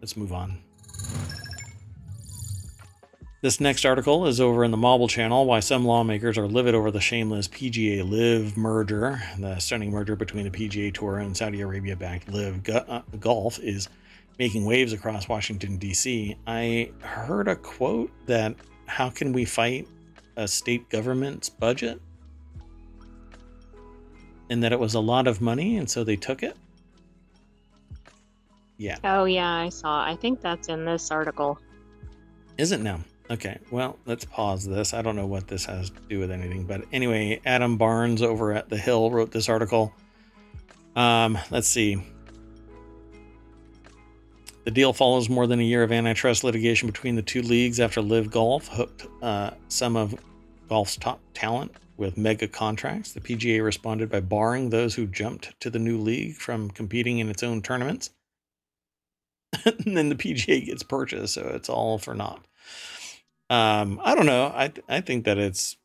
[0.01, 0.64] Let's move on.
[3.45, 6.91] This next article is over in the Mobble channel why some lawmakers are livid over
[6.91, 9.21] the shameless PGA LIV merger.
[9.39, 13.91] The stunning merger between the PGA Tour and Saudi Arabia backed LIV uh, Golf is
[14.39, 18.55] making waves across Washington, D.C., I heard a quote that
[18.87, 19.87] how can we fight
[20.37, 22.01] a state government's budget?
[24.49, 26.57] And that it was a lot of money, and so they took it.
[28.79, 28.97] Yeah.
[29.05, 30.03] Oh, yeah, I saw.
[30.03, 31.59] I think that's in this article.
[32.57, 33.01] Is it now?
[33.31, 34.93] Okay, well, let's pause this.
[34.93, 38.53] I don't know what this has to do with anything, but anyway, Adam Barnes over
[38.53, 39.95] at The Hill wrote this article.
[40.95, 42.03] Um, let's see.
[44.65, 48.03] The deal follows more than a year of antitrust litigation between the two leagues after
[48.03, 50.15] LIV Golf hooked uh, some of
[50.69, 53.13] golf's top talent with mega contracts.
[53.13, 57.29] The PGA responded by barring those who jumped to the new league from competing in
[57.29, 58.11] its own tournaments.
[59.65, 62.45] and then the PGA gets purchased, so it's all for naught.
[63.55, 64.47] Um, I don't know.
[64.47, 65.77] I I think that it's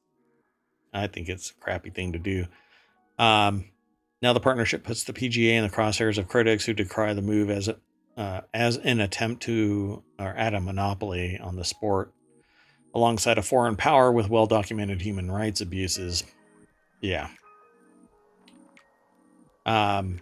[0.92, 2.46] I think it's a crappy thing to do.
[3.20, 3.66] Um,
[4.24, 7.52] now the partnership puts the PGA in the crosshairs of critics who decry the move
[7.52, 7.78] as a,
[8.18, 12.12] uh, as an attempt to or add a monopoly on the sport,
[12.96, 16.24] alongside a foreign power with well documented human rights abuses.
[17.02, 17.28] Yeah.
[19.68, 20.22] Um,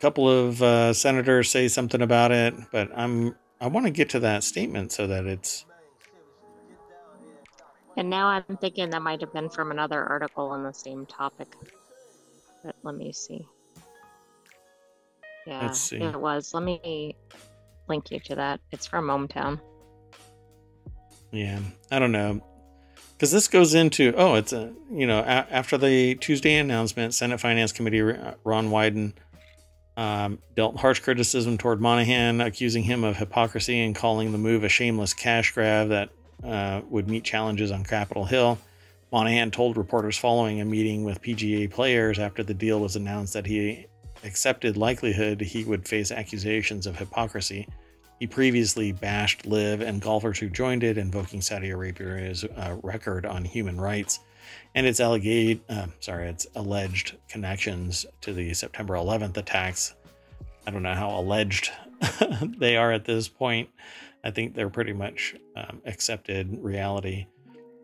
[0.00, 4.20] couple of uh, senators say something about it, but I'm I want to get to
[4.20, 5.64] that statement so that it's.
[7.96, 11.48] And now I'm thinking that might have been from another article on the same topic.
[12.64, 13.44] But let me see.
[15.46, 15.96] Yeah, see.
[15.96, 16.54] it was.
[16.54, 17.16] Let me
[17.88, 18.60] link you to that.
[18.70, 19.60] It's from ohmTown.
[21.32, 21.58] Yeah,
[21.90, 22.42] I don't know.
[23.16, 27.40] Because this goes into, oh, it's a, you know, a- after the Tuesday announcement, Senate
[27.40, 29.14] Finance Committee Ron Wyden
[29.98, 34.68] um, dealt harsh criticism toward Monahan, accusing him of hypocrisy and calling the move a
[34.68, 36.10] shameless cash grab that
[36.44, 38.58] uh, would meet challenges on Capitol Hill.
[39.10, 43.46] Monahan told reporters following a meeting with PGA players after the deal was announced that
[43.46, 43.86] he
[44.22, 47.66] accepted likelihood he would face accusations of hypocrisy.
[48.20, 53.44] He previously bashed LIV and golfers who joined it, invoking Saudi Arabia's uh, record on
[53.44, 54.20] human rights
[54.74, 59.94] and its alleged, uh, sorry, its alleged connections to the September 11th attacks.
[60.66, 61.70] I don't know how alleged
[62.58, 63.68] they are at this point.
[64.24, 67.26] I think they're pretty much um, accepted reality.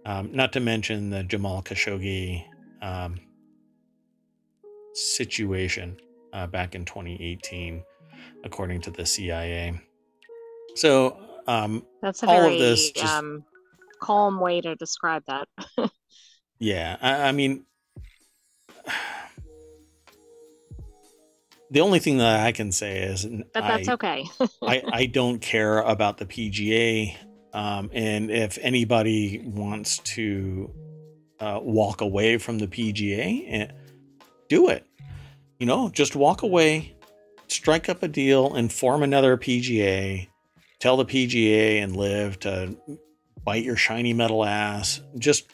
[0.07, 2.45] Um, not to mention the Jamal Khashoggi
[2.83, 3.19] um,
[4.93, 5.97] situation
[6.33, 7.83] uh, back in 2018,
[8.45, 9.81] according to the CIA.
[10.75, 11.17] So,
[11.47, 13.45] um, That's a All of very this just- um,
[14.01, 15.49] calm way to describe that.
[16.59, 17.65] Yeah, I, I mean,
[21.71, 24.25] the only thing that I can say is, But that's I, okay.
[24.63, 27.17] I, I don't care about the PGA,
[27.53, 30.71] um, and if anybody wants to
[31.41, 33.69] uh, walk away from the PGA, eh,
[34.49, 34.87] do it.
[35.59, 36.97] You know, just walk away,
[37.49, 40.29] strike up a deal, and form another PGA.
[40.81, 42.77] Tell the PGA and LIV to
[43.45, 45.01] bite your shiny metal ass.
[45.19, 45.47] Just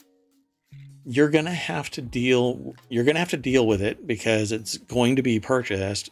[1.05, 5.17] you're gonna have to deal you're gonna have to deal with it because it's going
[5.17, 6.11] to be purchased.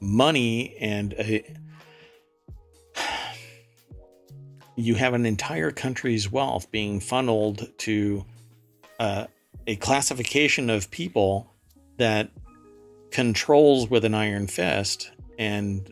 [0.00, 1.42] Money and a,
[4.76, 8.24] you have an entire country's wealth being funneled to
[9.00, 9.26] uh,
[9.66, 11.50] a classification of people
[11.96, 12.30] that
[13.10, 15.90] controls with an iron fist and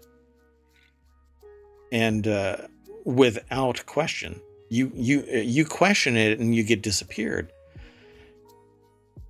[1.90, 2.56] and uh,
[3.04, 4.40] without question.
[4.68, 7.50] You you you question it and you get disappeared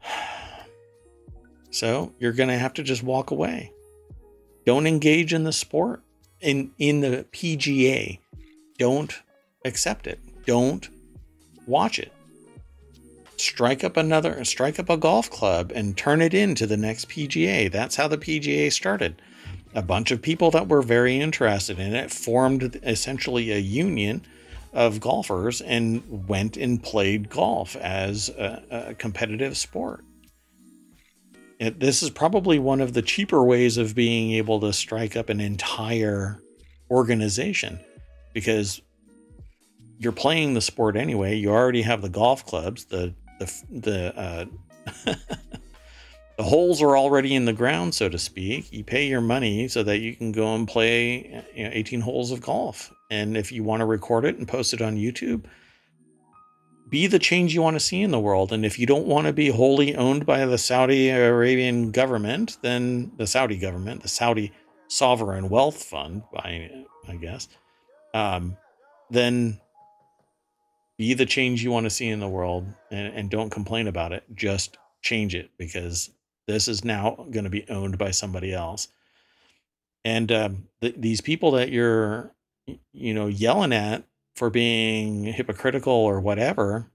[1.70, 3.72] so you're going to have to just walk away.
[4.66, 6.02] Don't engage in the sport
[6.40, 8.18] in in the PGA.
[8.78, 9.14] Don't
[9.64, 10.18] accept it.
[10.46, 10.88] Don't
[11.66, 12.12] watch it.
[13.36, 17.70] Strike up another strike up a golf club and turn it into the next PGA.
[17.70, 19.20] That's how the PGA started.
[19.74, 24.24] A bunch of people that were very interested in it formed essentially a union
[24.74, 30.04] of golfers and went and played golf as a, a competitive sport.
[31.60, 35.28] It, this is probably one of the cheaper ways of being able to strike up
[35.28, 36.40] an entire
[36.90, 37.78] organization
[38.32, 38.82] because
[39.98, 41.36] you're playing the sport anyway.
[41.36, 44.44] You already have the golf clubs, the the the uh,
[46.36, 48.72] the holes are already in the ground, so to speak.
[48.72, 52.32] You pay your money so that you can go and play you know, 18 holes
[52.32, 52.92] of golf.
[53.14, 55.44] And if you want to record it and post it on YouTube,
[56.88, 58.52] be the change you want to see in the world.
[58.52, 63.12] And if you don't want to be wholly owned by the Saudi Arabian government, then
[63.16, 64.52] the Saudi government, the Saudi
[64.88, 67.46] Sovereign Wealth Fund, I, I guess,
[68.14, 68.56] um,
[69.10, 69.60] then
[70.98, 74.12] be the change you want to see in the world and, and don't complain about
[74.12, 74.24] it.
[74.34, 76.10] Just change it because
[76.48, 78.88] this is now going to be owned by somebody else.
[80.04, 82.34] And um, th- these people that you're,
[82.92, 84.04] you know, yelling at
[84.34, 86.90] for being hypocritical or whatever,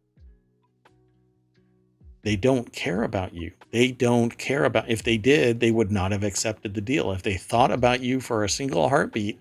[2.24, 3.52] they don't care about you.
[3.72, 7.12] They don't care about if they did, they would not have accepted the deal.
[7.12, 9.40] If they thought about you for a single heartbeat.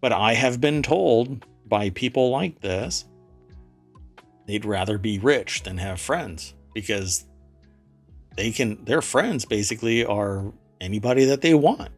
[0.00, 3.04] But I have been told by people like this,
[4.46, 7.24] they'd rather be rich than have friends because
[8.36, 11.90] they can their friends basically are anybody that they want.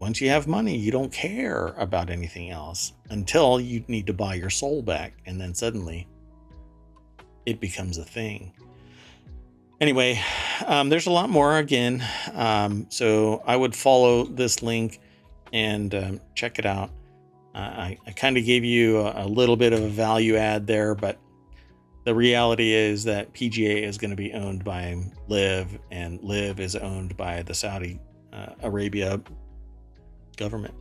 [0.00, 4.34] Once you have money, you don't care about anything else until you need to buy
[4.34, 6.06] your soul back and then suddenly
[7.46, 8.52] it becomes a thing.
[9.80, 10.20] Anyway,
[10.66, 12.04] um, there's a lot more again.
[12.34, 15.00] Um, so I would follow this link
[15.52, 16.90] and um, check it out.
[17.54, 20.66] Uh, I, I kind of gave you a, a, little bit of a value add
[20.66, 21.18] there, but
[22.04, 24.96] the reality is that PGA is going to be owned by
[25.28, 27.98] LIV, and LIV is owned by the Saudi
[28.32, 29.20] uh, Arabia
[30.38, 30.74] government.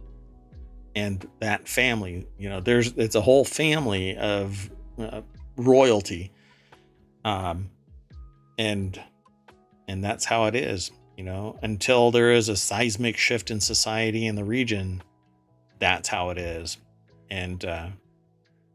[0.95, 5.21] And that family, you know, there's it's a whole family of uh,
[5.57, 6.31] royalty
[7.27, 7.69] um,
[8.57, 9.01] and
[9.89, 14.25] and that's how it is, you know, until there is a seismic shift in society
[14.27, 15.03] in the region,
[15.77, 16.77] that's how it is.
[17.29, 17.89] And uh,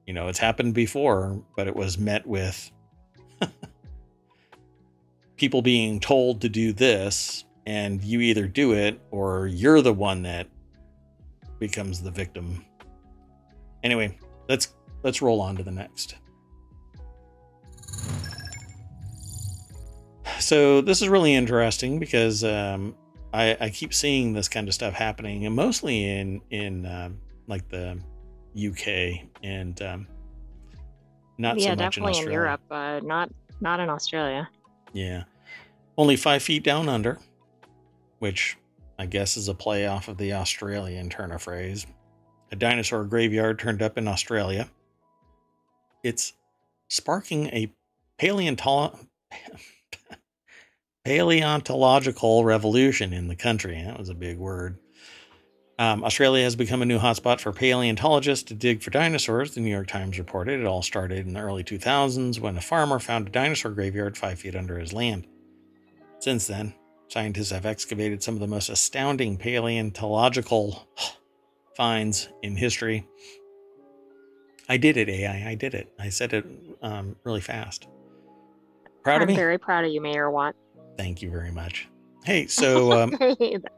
[0.06, 2.70] you know, it's happened before, but it was met with
[5.36, 10.24] people being told to do this and you either do it or you're the one
[10.24, 10.46] that
[11.62, 12.64] becomes the victim.
[13.84, 16.16] Anyway, let's let's roll on to the next.
[20.40, 22.96] so this is really interesting because um,
[23.32, 27.68] I, I, keep seeing this kind of stuff happening, and mostly in in um, like
[27.68, 27.96] the
[28.56, 30.08] UK and um,
[31.38, 34.50] not yeah, so much definitely in, in Europe, uh, not not in Australia.
[34.92, 35.22] Yeah,
[35.96, 37.20] only five feet down under,
[38.18, 38.56] which
[39.02, 41.88] I guess is a play off of the Australian turn of phrase.
[42.52, 44.70] A dinosaur graveyard turned up in Australia.
[46.04, 46.34] It's
[46.86, 47.72] sparking a
[48.20, 49.08] paleontolo-
[51.04, 53.82] paleontological revolution in the country.
[53.82, 54.78] That was a big word.
[55.80, 59.72] Um, Australia has become a new hotspot for paleontologists to dig for dinosaurs, the New
[59.72, 60.60] York Times reported.
[60.60, 64.38] It all started in the early 2000s when a farmer found a dinosaur graveyard five
[64.38, 65.26] feet under his land.
[66.20, 66.74] Since then,
[67.12, 70.88] scientists have excavated some of the most astounding paleontological
[71.76, 73.06] finds in history.
[74.68, 75.50] I did it, AI.
[75.50, 75.92] I did it.
[75.98, 76.46] I said it
[76.80, 77.86] um, really fast.
[79.02, 79.34] Proud I'm of me?
[79.34, 80.54] very proud of you, Mayor Watt.
[80.96, 81.88] Thank you very much.
[82.24, 83.14] Hey, so um,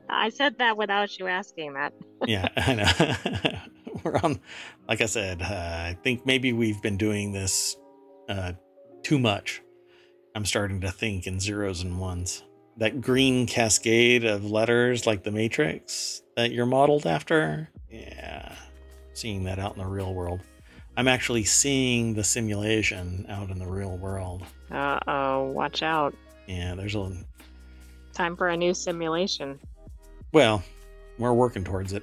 [0.09, 1.93] I said that without you asking that.
[2.27, 3.59] yeah, I know.
[4.05, 4.39] We're on,
[4.89, 7.77] like I said, uh, I think maybe we've been doing this
[8.29, 8.53] uh,
[9.03, 9.61] too much.
[10.37, 12.45] I'm starting to think in zeros and ones.
[12.79, 17.69] That green cascade of letters, like the Matrix, that you're modeled after.
[17.91, 18.55] Yeah,
[19.13, 20.41] seeing that out in the real world.
[20.97, 24.43] I'm actually seeing the simulation out in the real world.
[24.71, 26.15] Uh oh, watch out.
[26.47, 27.13] Yeah, there's a
[28.13, 29.59] time for a new simulation.
[30.33, 30.63] Well,
[31.19, 32.03] we're working towards it.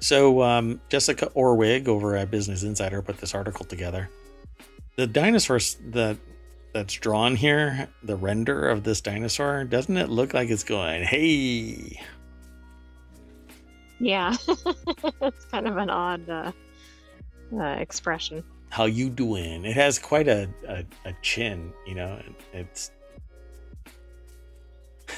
[0.00, 4.08] So, um, Jessica Orwig over at Business Insider put this article together.
[4.96, 6.16] The dinosaurs that
[6.78, 12.00] that's drawn here, the render of this dinosaur, doesn't it look like it's going, "Hey"?
[13.98, 14.36] Yeah,
[15.20, 16.52] it's kind of an odd uh,
[17.52, 18.44] uh, expression.
[18.70, 19.64] How you doing?
[19.64, 22.22] It has quite a, a, a chin, you know.
[22.52, 22.92] It's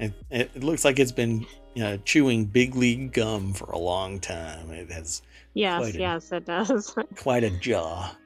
[0.00, 4.18] It, it, looks like it's been you know, chewing big league gum for a long
[4.18, 4.70] time.
[4.72, 5.22] It has
[5.54, 6.92] yes, yes, it does.
[7.16, 8.16] quite a jaw.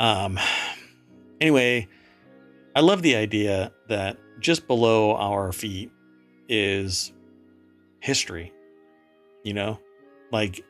[0.00, 0.40] Um.
[1.40, 1.88] Anyway,
[2.74, 5.90] I love the idea that just below our feet
[6.48, 7.12] is
[8.00, 8.52] history.
[9.44, 9.78] You know,
[10.32, 10.64] like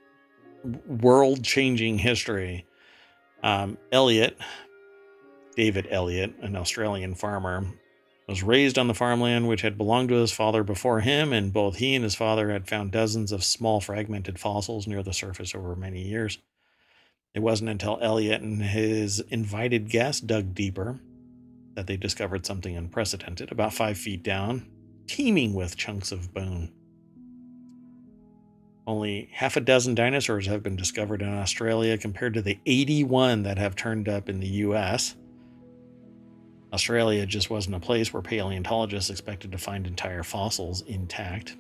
[0.87, 2.67] world-changing history.
[3.43, 4.37] Um, Elliot,
[5.57, 7.67] David Elliot, an Australian farmer,
[8.29, 11.77] was raised on the farmland which had belonged to his father before him, and both
[11.77, 15.77] he and his father had found dozens of small fragmented fossils near the surface over
[15.77, 16.39] many years.
[17.37, 20.99] It wasn't until Elliot and his invited guest dug deeper
[21.75, 24.67] that they discovered something unprecedented, about five feet down,
[25.07, 26.73] teeming with chunks of bone.
[28.87, 33.59] Only half a dozen dinosaurs have been discovered in Australia compared to the 81 that
[33.59, 35.15] have turned up in the US.
[36.73, 41.55] Australia just wasn't a place where paleontologists expected to find entire fossils intact.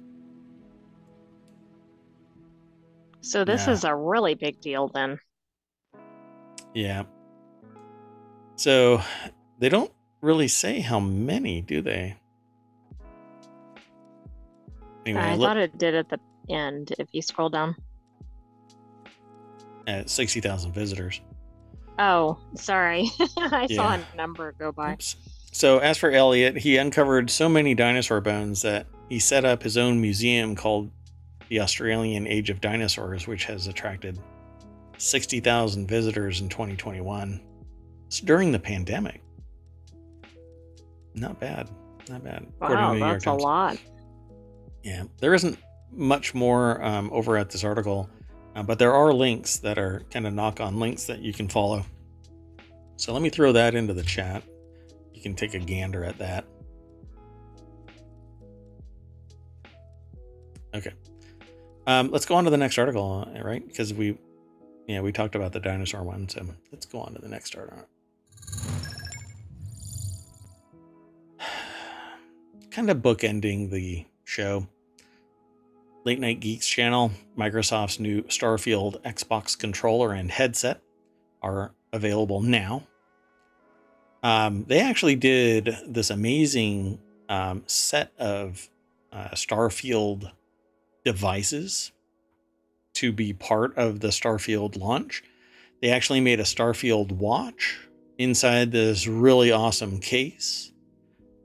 [3.20, 3.74] So this yeah.
[3.74, 5.18] is a really big deal then.
[6.76, 7.04] Yeah.
[8.56, 9.00] So
[9.58, 9.90] they don't
[10.20, 12.16] really say how many, do they?
[15.06, 16.20] Anyway, I look thought it did at the
[16.50, 16.92] end.
[16.98, 17.76] If you scroll down.
[19.86, 21.22] at 60,000 visitors.
[21.98, 23.10] Oh, sorry.
[23.38, 24.92] I saw a number go by.
[24.92, 25.16] Oops.
[25.52, 29.78] So, as for Elliot, he uncovered so many dinosaur bones that he set up his
[29.78, 30.90] own museum called
[31.48, 34.18] the Australian Age of Dinosaurs, which has attracted
[34.98, 37.40] 60,000 visitors in 2021.
[38.06, 39.22] It's during the pandemic.
[41.14, 41.68] Not bad.
[42.08, 42.46] Not bad.
[42.60, 43.78] Wow, that's a lot.
[44.82, 45.58] Yeah, there isn't
[45.90, 48.08] much more um, over at this article,
[48.54, 51.48] uh, but there are links that are kind of knock on links that you can
[51.48, 51.84] follow.
[52.96, 54.42] So let me throw that into the chat.
[55.12, 56.44] You can take a gander at that.
[60.74, 60.92] Okay.
[61.86, 63.66] Um, let's go on to the next article, right?
[63.66, 64.18] Because we,
[64.86, 67.86] yeah, we talked about the dinosaur one, so let's go on to the next article.
[72.70, 74.66] kind of bookending the show.
[76.04, 80.80] Late Night Geeks channel, Microsoft's new Starfield Xbox controller and headset
[81.42, 82.86] are available now.
[84.22, 88.68] Um, they actually did this amazing um, set of
[89.12, 90.30] uh, Starfield
[91.04, 91.90] devices
[92.96, 95.22] to be part of the Starfield launch.
[95.80, 97.78] They actually made a Starfield watch
[98.18, 100.72] inside this really awesome case.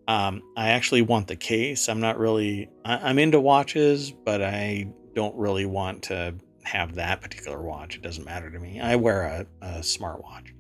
[0.07, 1.88] Um, I actually want the case.
[1.90, 2.69] I'm not really.
[2.84, 7.95] I, I'm into watches, but I don't really want to have that particular watch.
[7.95, 8.80] It doesn't matter to me.
[8.80, 10.53] I wear a, a smartwatch.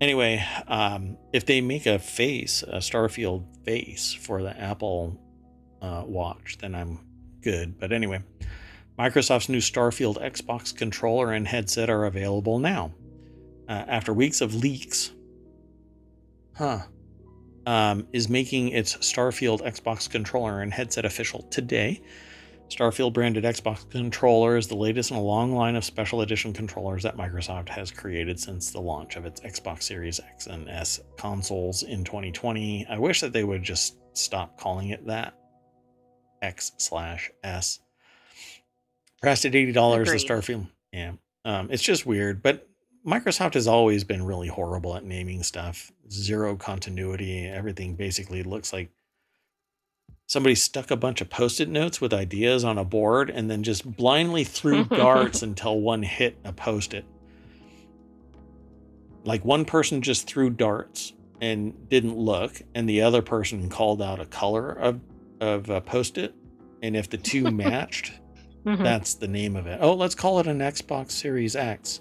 [0.00, 5.20] Anyway, um, if they make a face, a Starfield face for the Apple
[5.82, 7.00] uh, watch, then I'm
[7.42, 7.78] good.
[7.78, 8.22] But anyway,
[9.00, 12.92] Microsoft's new Starfield Xbox controller and headset are available now.
[13.66, 15.12] Uh, after weeks of leaks,
[16.54, 16.80] huh?
[17.64, 22.02] um, is making its Starfield Xbox controller and headset official today.
[22.68, 27.02] Starfield branded Xbox controller is the latest in a long line of special edition controllers
[27.02, 31.84] that Microsoft has created since the launch of its Xbox Series X and S consoles
[31.84, 32.86] in 2020.
[32.90, 35.32] I wish that they would just stop calling it that.
[36.42, 37.80] X slash S.
[39.20, 40.68] Priced at eighty dollars, the Starfield.
[40.92, 41.12] Yeah,
[41.44, 42.66] um, it's just weird, but
[43.06, 45.90] Microsoft has always been really horrible at naming stuff.
[46.10, 47.46] Zero continuity.
[47.46, 48.90] Everything basically looks like
[50.26, 53.96] somebody stuck a bunch of post-it notes with ideas on a board and then just
[53.96, 57.04] blindly threw darts until one hit a post-it.
[59.24, 64.20] Like one person just threw darts and didn't look, and the other person called out
[64.20, 65.00] a color of
[65.40, 66.34] of a post-it,
[66.82, 68.12] and if the two matched,
[68.64, 68.82] Mhm.
[68.82, 69.78] that's the name of it.
[69.80, 72.00] Oh, let's call it an Xbox Series X.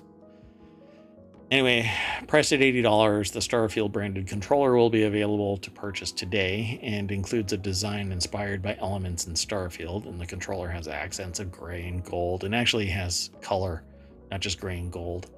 [1.51, 1.91] Anyway,
[2.27, 7.53] priced at $80, the Starfield branded controller will be available to purchase today and includes
[7.53, 10.05] a design inspired by elements in Starfield.
[10.05, 13.81] And the controller has accents of gray and gold and actually has color,
[14.29, 15.31] not just gray and gold.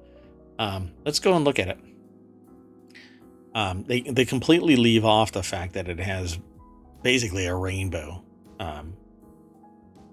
[0.58, 1.78] Um, let's go and look at it.
[3.54, 6.38] Um, they, they completely leave off the fact that it has
[7.02, 8.22] basically a rainbow.
[8.60, 8.94] Um,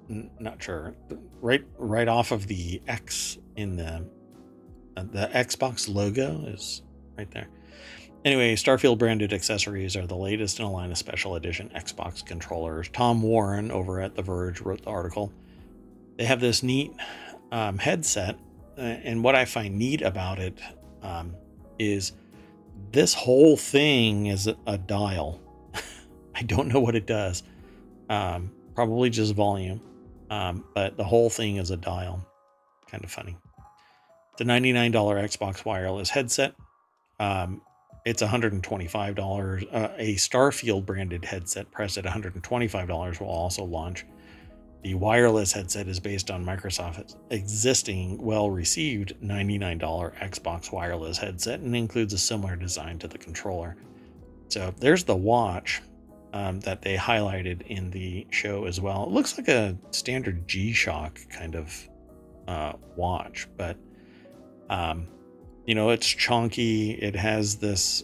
[0.10, 0.96] not sure.
[1.42, 4.06] Right, right off of the X in the
[4.98, 6.82] uh, the Xbox logo is
[7.18, 7.48] right there.
[8.26, 12.90] Anyway, Starfield branded accessories are the latest in a line of special edition Xbox controllers.
[12.90, 15.32] Tom Warren over at The Verge wrote the article.
[16.18, 16.92] They have this neat
[17.52, 18.38] um, headset,
[18.78, 20.60] uh, and what I find neat about it
[21.02, 21.34] um,
[21.78, 22.12] is
[22.92, 25.40] this whole thing is a, a dial.
[26.36, 27.44] I don't know what it does.
[28.10, 29.80] Um, probably just volume,
[30.30, 32.26] um, but the whole thing is a dial.
[32.90, 33.38] Kind of funny.
[34.40, 36.56] A $99 Xbox wireless headset.
[37.20, 37.62] Um,
[38.06, 39.68] it's $125.
[39.74, 44.06] Uh, a Starfield branded headset priced at $125 will also launch.
[44.84, 51.76] The wireless headset is based on Microsoft's existing, well received $99 Xbox wireless headset and
[51.76, 53.76] includes a similar design to the controller.
[54.48, 55.82] So there's the watch
[56.34, 59.04] um, that they highlighted in the show as well.
[59.04, 61.90] It looks like a standard G Shock kind of
[62.48, 63.78] uh, watch, but
[64.70, 65.08] um,
[65.66, 66.92] you know, it's chunky.
[66.92, 68.04] It has this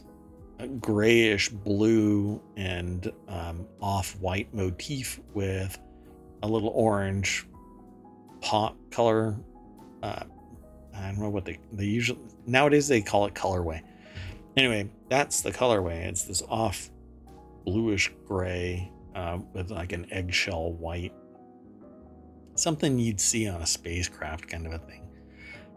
[0.80, 5.78] grayish blue and um, off white motif with
[6.44, 7.48] a little orange
[8.42, 9.38] pop color.
[10.02, 10.24] Uh,
[10.96, 13.82] I don't know what they they usually nowadays they call it colorway.
[14.56, 16.06] Anyway, that's the colorway.
[16.06, 16.90] It's this off
[17.66, 21.14] bluish gray uh, with like an eggshell white,
[22.56, 25.08] something you'd see on a spacecraft kind of a thing.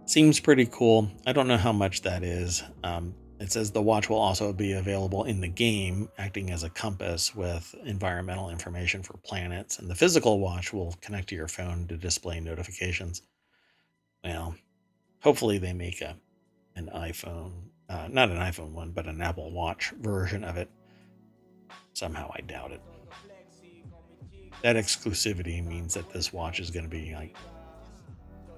[0.06, 1.10] Seems pretty cool.
[1.26, 2.62] I don't know how much that is.
[2.82, 6.70] Um, it says the watch will also be available in the game, acting as a
[6.70, 11.86] compass with environmental information for planets, and the physical watch will connect to your phone
[11.88, 13.22] to display notifications.
[14.24, 14.56] Well,
[15.20, 16.16] hopefully they make a
[16.74, 17.52] an iPhone,
[17.88, 20.70] uh, not an iPhone one, but an Apple Watch version of it.
[21.94, 22.80] Somehow I doubt it.
[24.62, 27.36] That exclusivity means that this watch is going to be like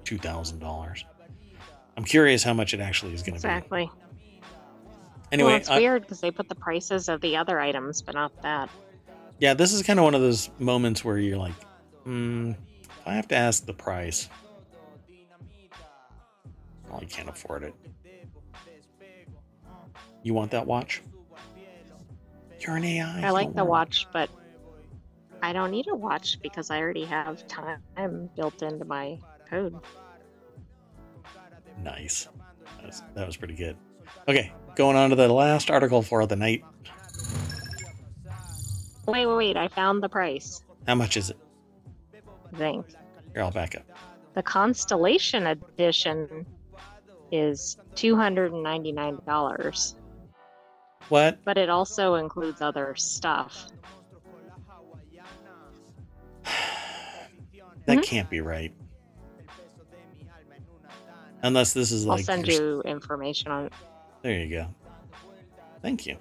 [0.03, 1.05] two thousand dollars.
[1.97, 3.85] I'm curious how much it actually is going to Exactly.
[3.85, 3.91] be.
[3.91, 4.01] Exactly.
[5.31, 8.15] Anyway, well, it's I- weird because they put the prices of the other items, but
[8.15, 8.69] not that.
[9.39, 11.53] yeah, this is kind of one of those moments where you're like,
[12.03, 12.51] hmm,
[12.81, 14.27] if I have to ask the price.
[16.89, 17.73] Well, I can't afford it.
[20.23, 21.01] You want that watch?
[22.61, 23.27] You're an AI.
[23.27, 24.29] I like the watch, but
[25.41, 29.17] I don't need a watch because I already have time built into my
[29.49, 29.75] code.
[31.81, 32.27] Nice.
[32.77, 33.75] That was, that was pretty good.
[34.27, 36.63] Okay, going on to the last article for the night.
[39.07, 39.57] Wait, wait, wait.
[39.57, 40.63] I found the price.
[40.87, 41.37] How much is it?
[42.55, 42.93] Thanks.
[43.33, 43.83] Here, I'll back up.
[44.35, 46.45] The Constellation Edition
[47.31, 49.95] is $299.
[51.09, 51.43] What?
[51.43, 53.67] but it also includes other stuff.
[57.87, 58.03] That Mhm.
[58.03, 58.71] can't be right.
[61.43, 62.19] Unless this is like.
[62.19, 63.69] I'll send your- you information on.
[64.21, 64.67] There you go.
[65.81, 66.17] Thank you.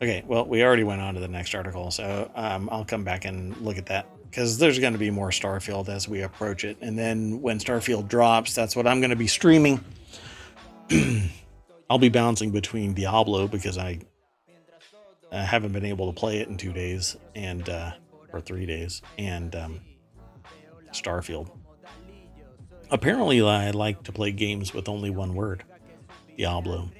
[0.00, 3.24] Okay, well, we already went on to the next article, so um, I'll come back
[3.24, 6.76] and look at that because there's going to be more Starfield as we approach it.
[6.80, 9.84] And then when Starfield drops, that's what I'm going to be streaming.
[11.90, 14.00] I'll be bouncing between Diablo because I,
[15.30, 17.92] I haven't been able to play it in two days and uh,
[18.32, 19.80] or three days, and um,
[20.92, 21.50] Starfield.
[22.90, 25.64] Apparently, I like to play games with only one word.
[26.36, 26.90] Diablo,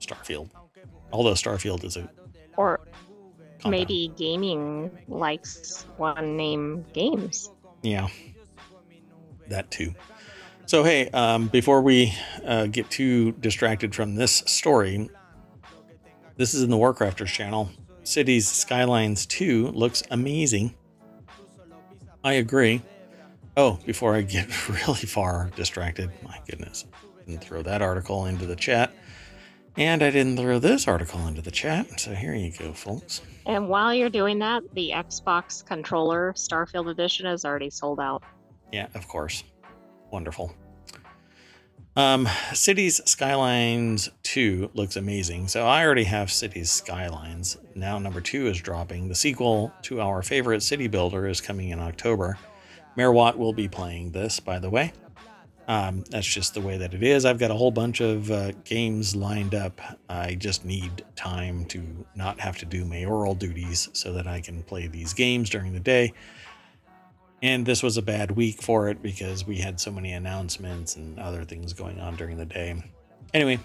[0.00, 0.50] Starfield.
[1.12, 2.08] Although Starfield is a
[2.56, 2.78] Or
[3.60, 3.70] compound.
[3.70, 7.50] maybe gaming likes one name games.
[7.82, 8.08] yeah,
[9.48, 9.94] that too.
[10.66, 12.14] So hey, um, before we
[12.44, 15.10] uh, get too distracted from this story,
[16.36, 17.70] this is in the Warcrafters channel.
[18.02, 20.74] Cities Skylines 2 looks amazing.
[22.22, 22.80] I agree.
[23.58, 26.86] Oh, before I get really far distracted, my goodness,
[27.26, 28.90] didn't throw that article into the chat.
[29.76, 32.00] And I didn't throw this article into the chat.
[32.00, 33.20] So here you go, folks.
[33.44, 38.22] And while you're doing that, the Xbox controller Starfield Edition is already sold out.
[38.72, 39.44] Yeah, of course.
[40.14, 40.54] Wonderful.
[41.96, 45.48] Um, Cities Skylines 2 looks amazing.
[45.48, 47.56] So I already have Cities Skylines.
[47.74, 49.08] Now number 2 is dropping.
[49.08, 52.38] The sequel to our favorite city builder is coming in October.
[52.94, 54.92] Mayor Watt will be playing this, by the way.
[55.66, 57.24] Um, that's just the way that it is.
[57.24, 59.80] I've got a whole bunch of uh, games lined up.
[60.08, 64.62] I just need time to not have to do mayoral duties so that I can
[64.62, 66.12] play these games during the day.
[67.44, 71.18] And this was a bad week for it because we had so many announcements and
[71.18, 72.82] other things going on during the day.
[73.34, 73.60] Anyway,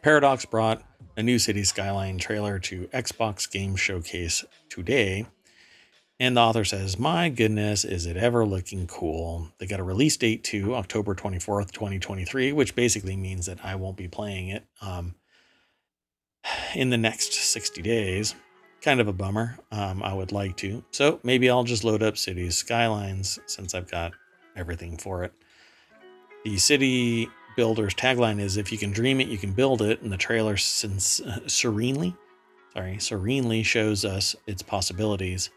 [0.00, 0.84] Paradox brought
[1.16, 5.26] a new City Skyline trailer to Xbox Game Showcase today.
[6.20, 9.48] And the author says, My goodness, is it ever looking cool?
[9.58, 13.96] They got a release date to October 24th, 2023, which basically means that I won't
[13.96, 15.16] be playing it um,
[16.76, 18.36] in the next 60 days
[18.82, 19.58] kind of a bummer.
[19.70, 20.82] Um, I would like to.
[20.90, 24.12] So maybe I'll just load up Cities Skylines since I've got
[24.56, 25.32] everything for it.
[26.44, 30.00] The city builder's tagline is if you can dream it, you can build it.
[30.02, 32.14] And the trailer since uh, serenely,
[32.72, 35.50] sorry, serenely shows us its possibilities.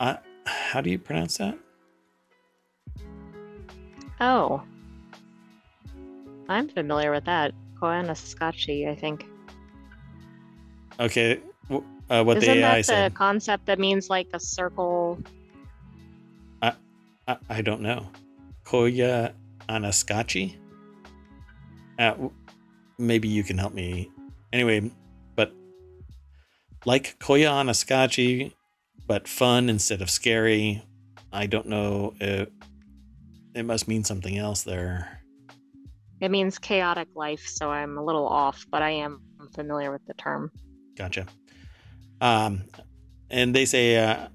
[0.00, 0.16] Uh,
[0.46, 1.58] how do you pronounce that?
[4.20, 4.62] Oh.
[6.48, 7.52] I'm familiar with that.
[7.80, 9.26] Koyaanisqatsi, I think.
[11.00, 11.40] Okay.
[12.10, 15.18] Uh, what Isn't the AI that the concept that means like a circle?
[17.26, 18.06] I, I don't know.
[18.64, 19.32] Koya
[19.68, 20.56] Anaskachi?
[21.98, 22.14] Uh,
[22.98, 24.10] maybe you can help me.
[24.52, 24.90] Anyway,
[25.34, 25.52] but
[26.84, 28.52] like Koya Anaskachi,
[29.06, 30.84] but fun instead of scary.
[31.32, 32.14] I don't know.
[32.20, 32.52] It,
[33.54, 35.20] it must mean something else there.
[36.20, 39.20] It means chaotic life, so I'm a little off, but I am
[39.54, 40.50] familiar with the term.
[40.96, 41.26] Gotcha.
[42.20, 42.64] Um,
[43.30, 44.28] and they say, uh,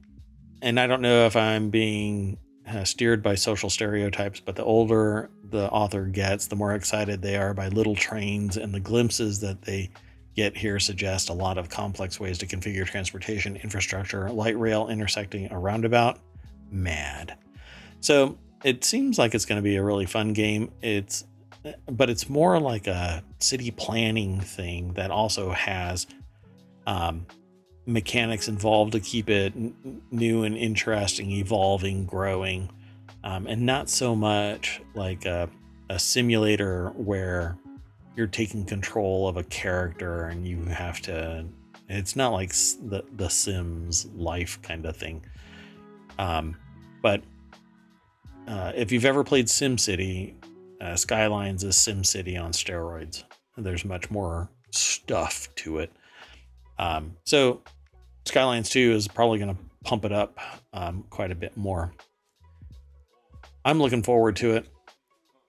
[0.61, 2.37] and I don't know if I'm being
[2.67, 7.35] uh, steered by social stereotypes, but the older the author gets, the more excited they
[7.35, 9.89] are by little trains, and the glimpses that they
[10.35, 15.51] get here suggest a lot of complex ways to configure transportation infrastructure, light rail intersecting
[15.51, 16.19] a roundabout.
[16.71, 17.35] Mad.
[17.99, 20.71] So it seems like it's going to be a really fun game.
[20.81, 21.25] It's
[21.91, 26.07] but it's more like a city planning thing that also has
[26.89, 27.27] um,
[27.85, 32.67] mechanics involved to keep it n- new and interesting, evolving, growing,
[33.23, 35.47] um, and not so much like a,
[35.91, 37.57] a simulator where
[38.15, 41.45] you're taking control of a character and you have to.
[41.87, 45.23] It's not like the the Sims life kind of thing.
[46.17, 46.55] Um,
[47.03, 47.21] but
[48.47, 50.33] uh, if you've ever played SimCity,
[50.81, 53.23] uh, Skylines is SimCity on steroids.
[53.57, 55.91] There's much more stuff to it.
[56.79, 57.61] Um, so
[58.25, 60.39] Skylines 2 is probably going to pump it up
[60.73, 61.93] um, quite a bit more.
[63.65, 64.67] I'm looking forward to it,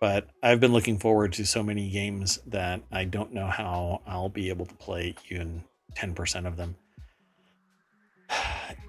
[0.00, 4.28] but I've been looking forward to so many games that I don't know how I'll
[4.28, 5.62] be able to play even
[5.96, 6.76] 10% of them.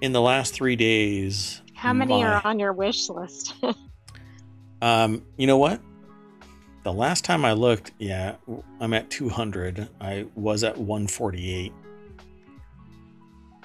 [0.01, 3.53] In the last three days, how many my, are on your wish list?
[4.81, 5.79] um, you know what?
[6.83, 8.35] The last time I looked, yeah,
[8.79, 9.87] I'm at 200.
[9.99, 11.71] I was at 148.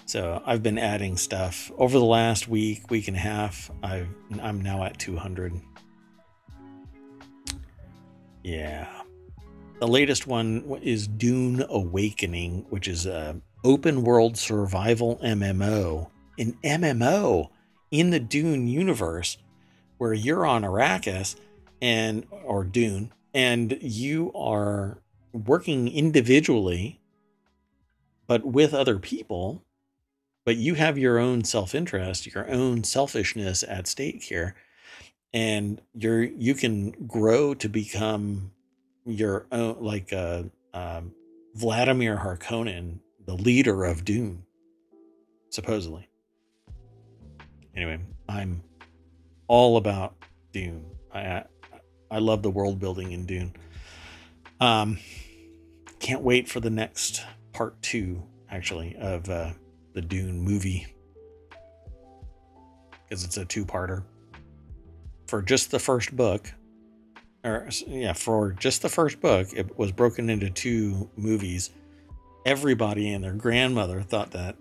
[0.06, 3.72] So I've been adding stuff over the last week, week and a half.
[3.82, 4.06] i
[4.40, 5.60] I'm now at 200.
[8.44, 8.86] Yeah.
[9.80, 16.08] The latest one is Dune Awakening, which is a open world survival MMO.
[16.38, 17.50] An MMO
[17.90, 19.38] in the Dune universe
[19.98, 21.34] where you're on Arrakis
[21.82, 24.98] and or Dune and you are
[25.32, 27.00] working individually
[28.26, 29.65] but with other people
[30.46, 34.54] but you have your own self-interest your own selfishness at stake here
[35.34, 38.50] and you're you can grow to become
[39.04, 41.12] your own like uh, um,
[41.54, 44.44] vladimir harkonnen the leader of dune
[45.50, 46.08] supposedly.
[47.74, 47.98] Anyway
[48.28, 48.62] i'm
[49.48, 50.14] all about
[50.52, 51.42] dune i
[52.10, 53.54] i love the world building in dune
[54.60, 54.98] um
[55.98, 59.50] can't wait for the next part two actually of uh
[59.96, 60.86] the Dune movie
[63.02, 64.04] because it's a two-parter.
[65.26, 66.52] For just the first book,
[67.42, 71.70] or yeah, for just the first book, it was broken into two movies.
[72.44, 74.56] Everybody and their grandmother thought that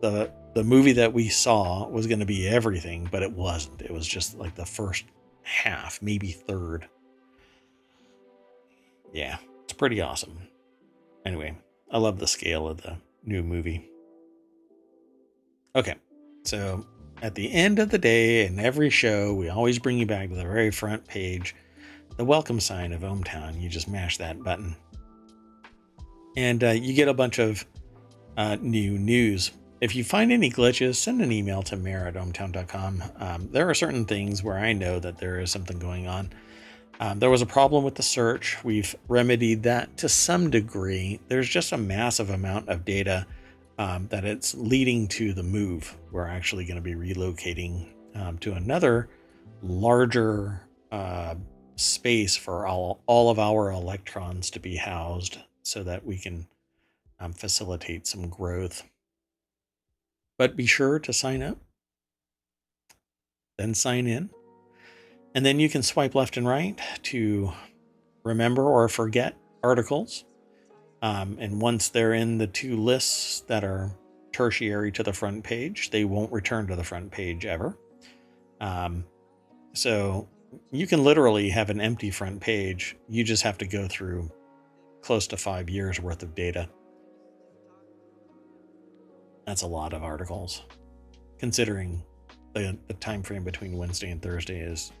[0.00, 3.82] the the movie that we saw was going to be everything, but it wasn't.
[3.82, 5.04] It was just like the first
[5.42, 6.88] half, maybe third.
[9.12, 10.48] Yeah, it's pretty awesome.
[11.26, 11.58] Anyway,
[11.92, 13.90] I love the scale of the new movie.
[15.76, 15.96] Okay,
[16.44, 16.86] so
[17.20, 20.34] at the end of the day, in every show, we always bring you back to
[20.34, 21.54] the very front page,
[22.16, 23.60] the welcome sign of ohmTown.
[23.60, 24.74] You just mash that button,
[26.34, 27.66] and uh, you get a bunch of
[28.38, 29.50] uh, new news.
[29.82, 33.02] If you find any glitches, send an email to mayor at ohmtown.com.
[33.18, 36.30] Um, there are certain things where I know that there is something going on.
[37.00, 38.56] Um, there was a problem with the search.
[38.64, 41.20] We've remedied that to some degree.
[41.28, 43.26] There's just a massive amount of data
[43.78, 45.96] um, that it's leading to the move.
[46.10, 49.08] We're actually going to be relocating um, to another
[49.62, 51.34] larger uh,
[51.76, 56.46] space for all, all of our electrons to be housed so that we can
[57.20, 58.82] um, facilitate some growth.
[60.38, 61.58] But be sure to sign up,
[63.58, 64.30] then sign in,
[65.34, 67.52] and then you can swipe left and right to
[68.22, 70.24] remember or forget articles
[71.02, 73.90] um, and once they're in the two lists that are
[74.32, 77.76] tertiary to the front page, they won't return to the front page ever.
[78.60, 79.04] Um,
[79.72, 80.28] so
[80.70, 82.96] you can literally have an empty front page.
[83.08, 84.30] You just have to go through
[85.02, 86.68] close to five years worth of data.
[89.46, 90.62] That's a lot of articles,
[91.38, 92.02] considering
[92.54, 94.92] the, the time frame between Wednesday and Thursday is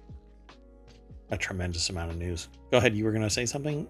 [1.30, 2.48] a tremendous amount of news.
[2.70, 2.94] Go ahead.
[2.94, 3.88] You were going to say something,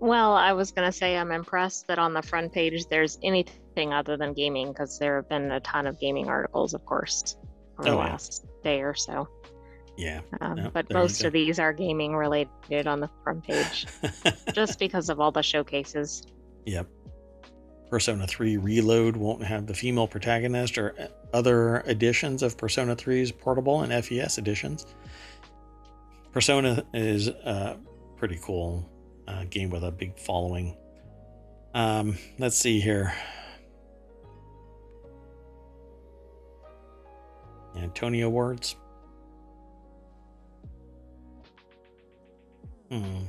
[0.00, 3.92] well, I was going to say I'm impressed that on the front page there's anything
[3.92, 7.36] other than gaming because there have been a ton of gaming articles, of course,
[7.78, 8.10] over oh, the yeah.
[8.10, 9.28] last day or so.
[9.96, 10.22] Yeah.
[10.40, 13.86] Um, no, but most of these are gaming related on the front page
[14.54, 16.22] just because of all the showcases.
[16.64, 16.88] Yep.
[17.90, 23.32] Persona 3 Reload won't have the female protagonist or uh, other editions of Persona 3's
[23.32, 24.86] portable and FES editions.
[26.32, 27.76] Persona is uh,
[28.16, 28.89] pretty cool
[29.30, 30.76] uh, game with a big following.
[31.74, 33.14] Um, let's see here.
[37.76, 38.74] Antonio Awards.
[42.90, 43.20] Hmm.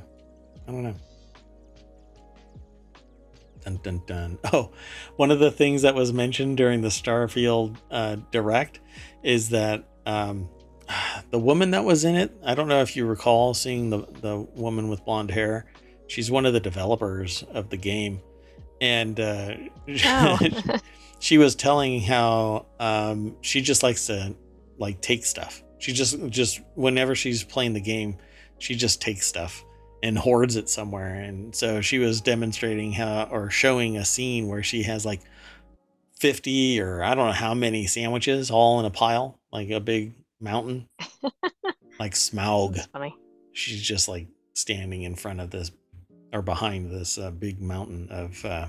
[0.66, 0.94] I don't know.
[3.64, 4.38] Dun dun dun.
[4.52, 4.72] Oh,
[5.16, 8.80] one of the things that was mentioned during the Starfield uh, Direct
[9.22, 10.48] is that um,
[11.30, 14.36] the woman that was in it, I don't know if you recall seeing the the
[14.56, 15.66] woman with blonde hair.
[16.12, 18.20] She's one of the developers of the game,
[18.82, 19.54] and uh,
[20.04, 20.38] Oh.
[21.20, 24.36] she was telling how um, she just likes to
[24.76, 25.62] like take stuff.
[25.78, 28.18] She just just whenever she's playing the game,
[28.58, 29.64] she just takes stuff
[30.02, 31.14] and hoards it somewhere.
[31.14, 35.22] And so she was demonstrating how or showing a scene where she has like
[36.20, 40.12] 50 or I don't know how many sandwiches all in a pile, like a big
[40.38, 40.90] mountain.
[41.98, 42.86] like Smaug.
[42.92, 43.16] Funny.
[43.54, 45.70] She's just like standing in front of this
[46.32, 48.66] or behind this uh, big mountain of uh,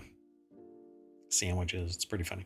[1.29, 1.95] sandwiches.
[1.95, 2.45] It's pretty funny.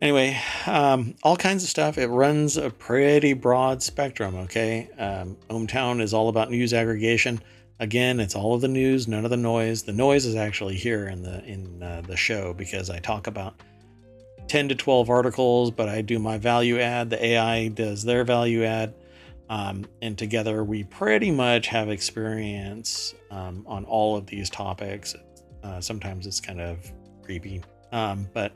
[0.00, 1.98] Anyway, um, all kinds of stuff.
[1.98, 4.36] It runs a pretty broad spectrum.
[4.36, 7.40] Okay, um, Ohmtown is all about news aggregation.
[7.80, 9.82] Again, it's all of the news, none of the noise.
[9.82, 13.60] The noise is actually here in the in uh, the show because I talk about
[14.48, 17.10] 10 to 12 articles, but I do my value add.
[17.10, 18.94] The AI does their value add.
[19.50, 25.14] Um, and together we pretty much have experience um, on all of these topics.
[25.62, 26.78] Uh, sometimes it's kind of
[27.22, 27.62] creepy,
[27.92, 28.52] um, but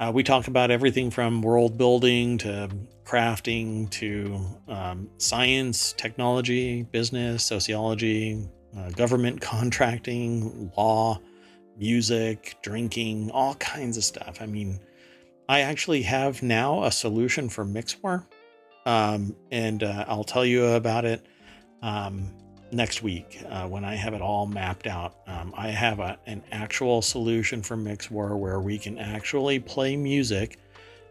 [0.00, 2.70] uh, we talk about everything from world building to
[3.04, 4.38] crafting to
[4.68, 8.46] um, science, technology, business, sociology,
[8.76, 11.18] uh, government contracting, law,
[11.76, 14.38] music, drinking, all kinds of stuff.
[14.40, 14.78] I mean,
[15.48, 18.26] I actually have now a solution for Mixwar
[18.88, 21.26] um, and uh, I'll tell you about it
[21.82, 22.34] um,
[22.72, 25.18] next week uh, when I have it all mapped out.
[25.26, 30.58] Um, I have a, an actual solution for Mixwar where we can actually play music,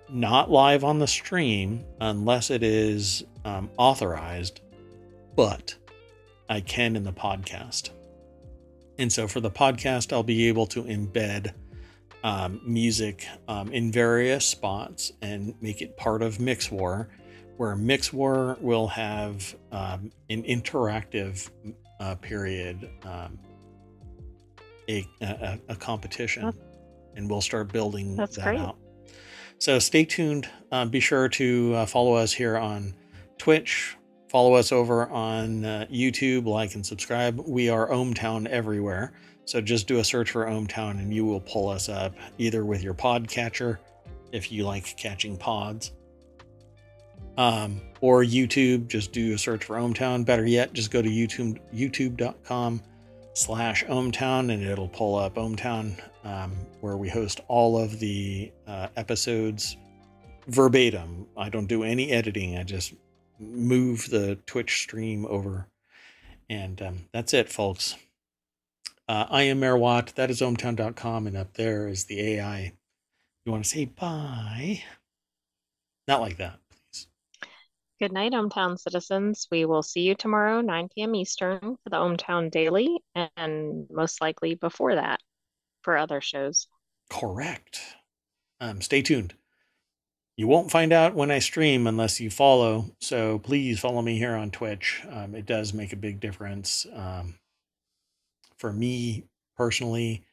[0.10, 4.62] not live on the stream unless it is um, authorized,
[5.36, 5.76] but
[6.50, 7.92] I can in the podcast.
[8.98, 11.54] And so for the podcast, I'll be able to embed
[12.24, 17.10] um, music um, in various spots and make it part of Mixwar
[17.58, 21.50] where Mixwar will have um, an interactive
[22.00, 23.38] uh, period, um,
[24.90, 26.64] a, a, a competition, That's-
[27.16, 28.60] and we'll start building that great.
[28.60, 28.78] out.
[29.60, 30.48] So stay tuned.
[30.72, 32.94] Uh, be sure to uh, follow us here on
[33.40, 33.98] Twitch.
[34.30, 37.40] Follow us over on uh, YouTube, like and subscribe.
[37.40, 39.14] We are Ohmtown everywhere.
[39.46, 42.84] So just do a search for Ohmtown and you will pull us up either with
[42.84, 43.80] your pod catcher
[44.34, 45.94] if you like catching pods
[47.38, 48.88] um, or YouTube.
[48.88, 50.26] Just do a search for Ohmtown.
[50.26, 52.82] Better yet, just go to YouTube youtube.com
[53.34, 58.88] slash Ohmtown and it'll pull up Ohmtown, um, where we host all of the uh,
[58.96, 59.78] episodes
[60.48, 61.28] verbatim.
[61.38, 62.58] I don't do any editing.
[62.58, 62.94] I just
[63.40, 65.68] move the Twitch stream over,
[66.50, 67.96] and um, that's it, folks.
[69.08, 70.14] Uh, I am Mayor Watt.
[70.16, 72.74] That is ohmtown.com, and up there is the AI.
[73.46, 74.84] You want to say bye?
[76.08, 76.60] Not like that.
[78.00, 79.48] Good night, ohmTown citizens.
[79.50, 81.16] We will see you tomorrow, 9 p.m.
[81.16, 83.00] Eastern, for the ohmTown Daily,
[83.36, 85.20] and most likely before that
[85.82, 86.68] for other shows.
[87.10, 87.82] Correct.
[88.62, 89.34] Um, stay tuned.
[90.36, 92.92] You won't find out when I stream unless you follow.
[93.02, 95.04] So please follow me here on Twitch.
[95.10, 97.40] Um, it does make a big difference um,
[98.58, 99.24] for me
[99.56, 100.24] personally,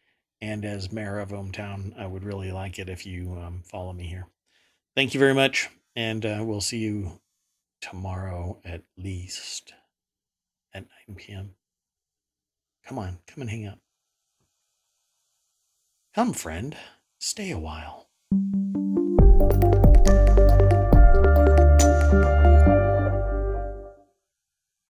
[0.42, 4.04] and as mayor of ohmTown, I would really like it if you um, follow me
[4.04, 4.26] here.
[4.94, 7.20] Thank you very much, and uh, we'll see you
[7.90, 9.74] tomorrow at least
[10.72, 11.50] at 9 p.m.
[12.86, 13.78] Come on, come and hang out.
[16.14, 16.76] Come, friend,
[17.18, 18.08] stay a while.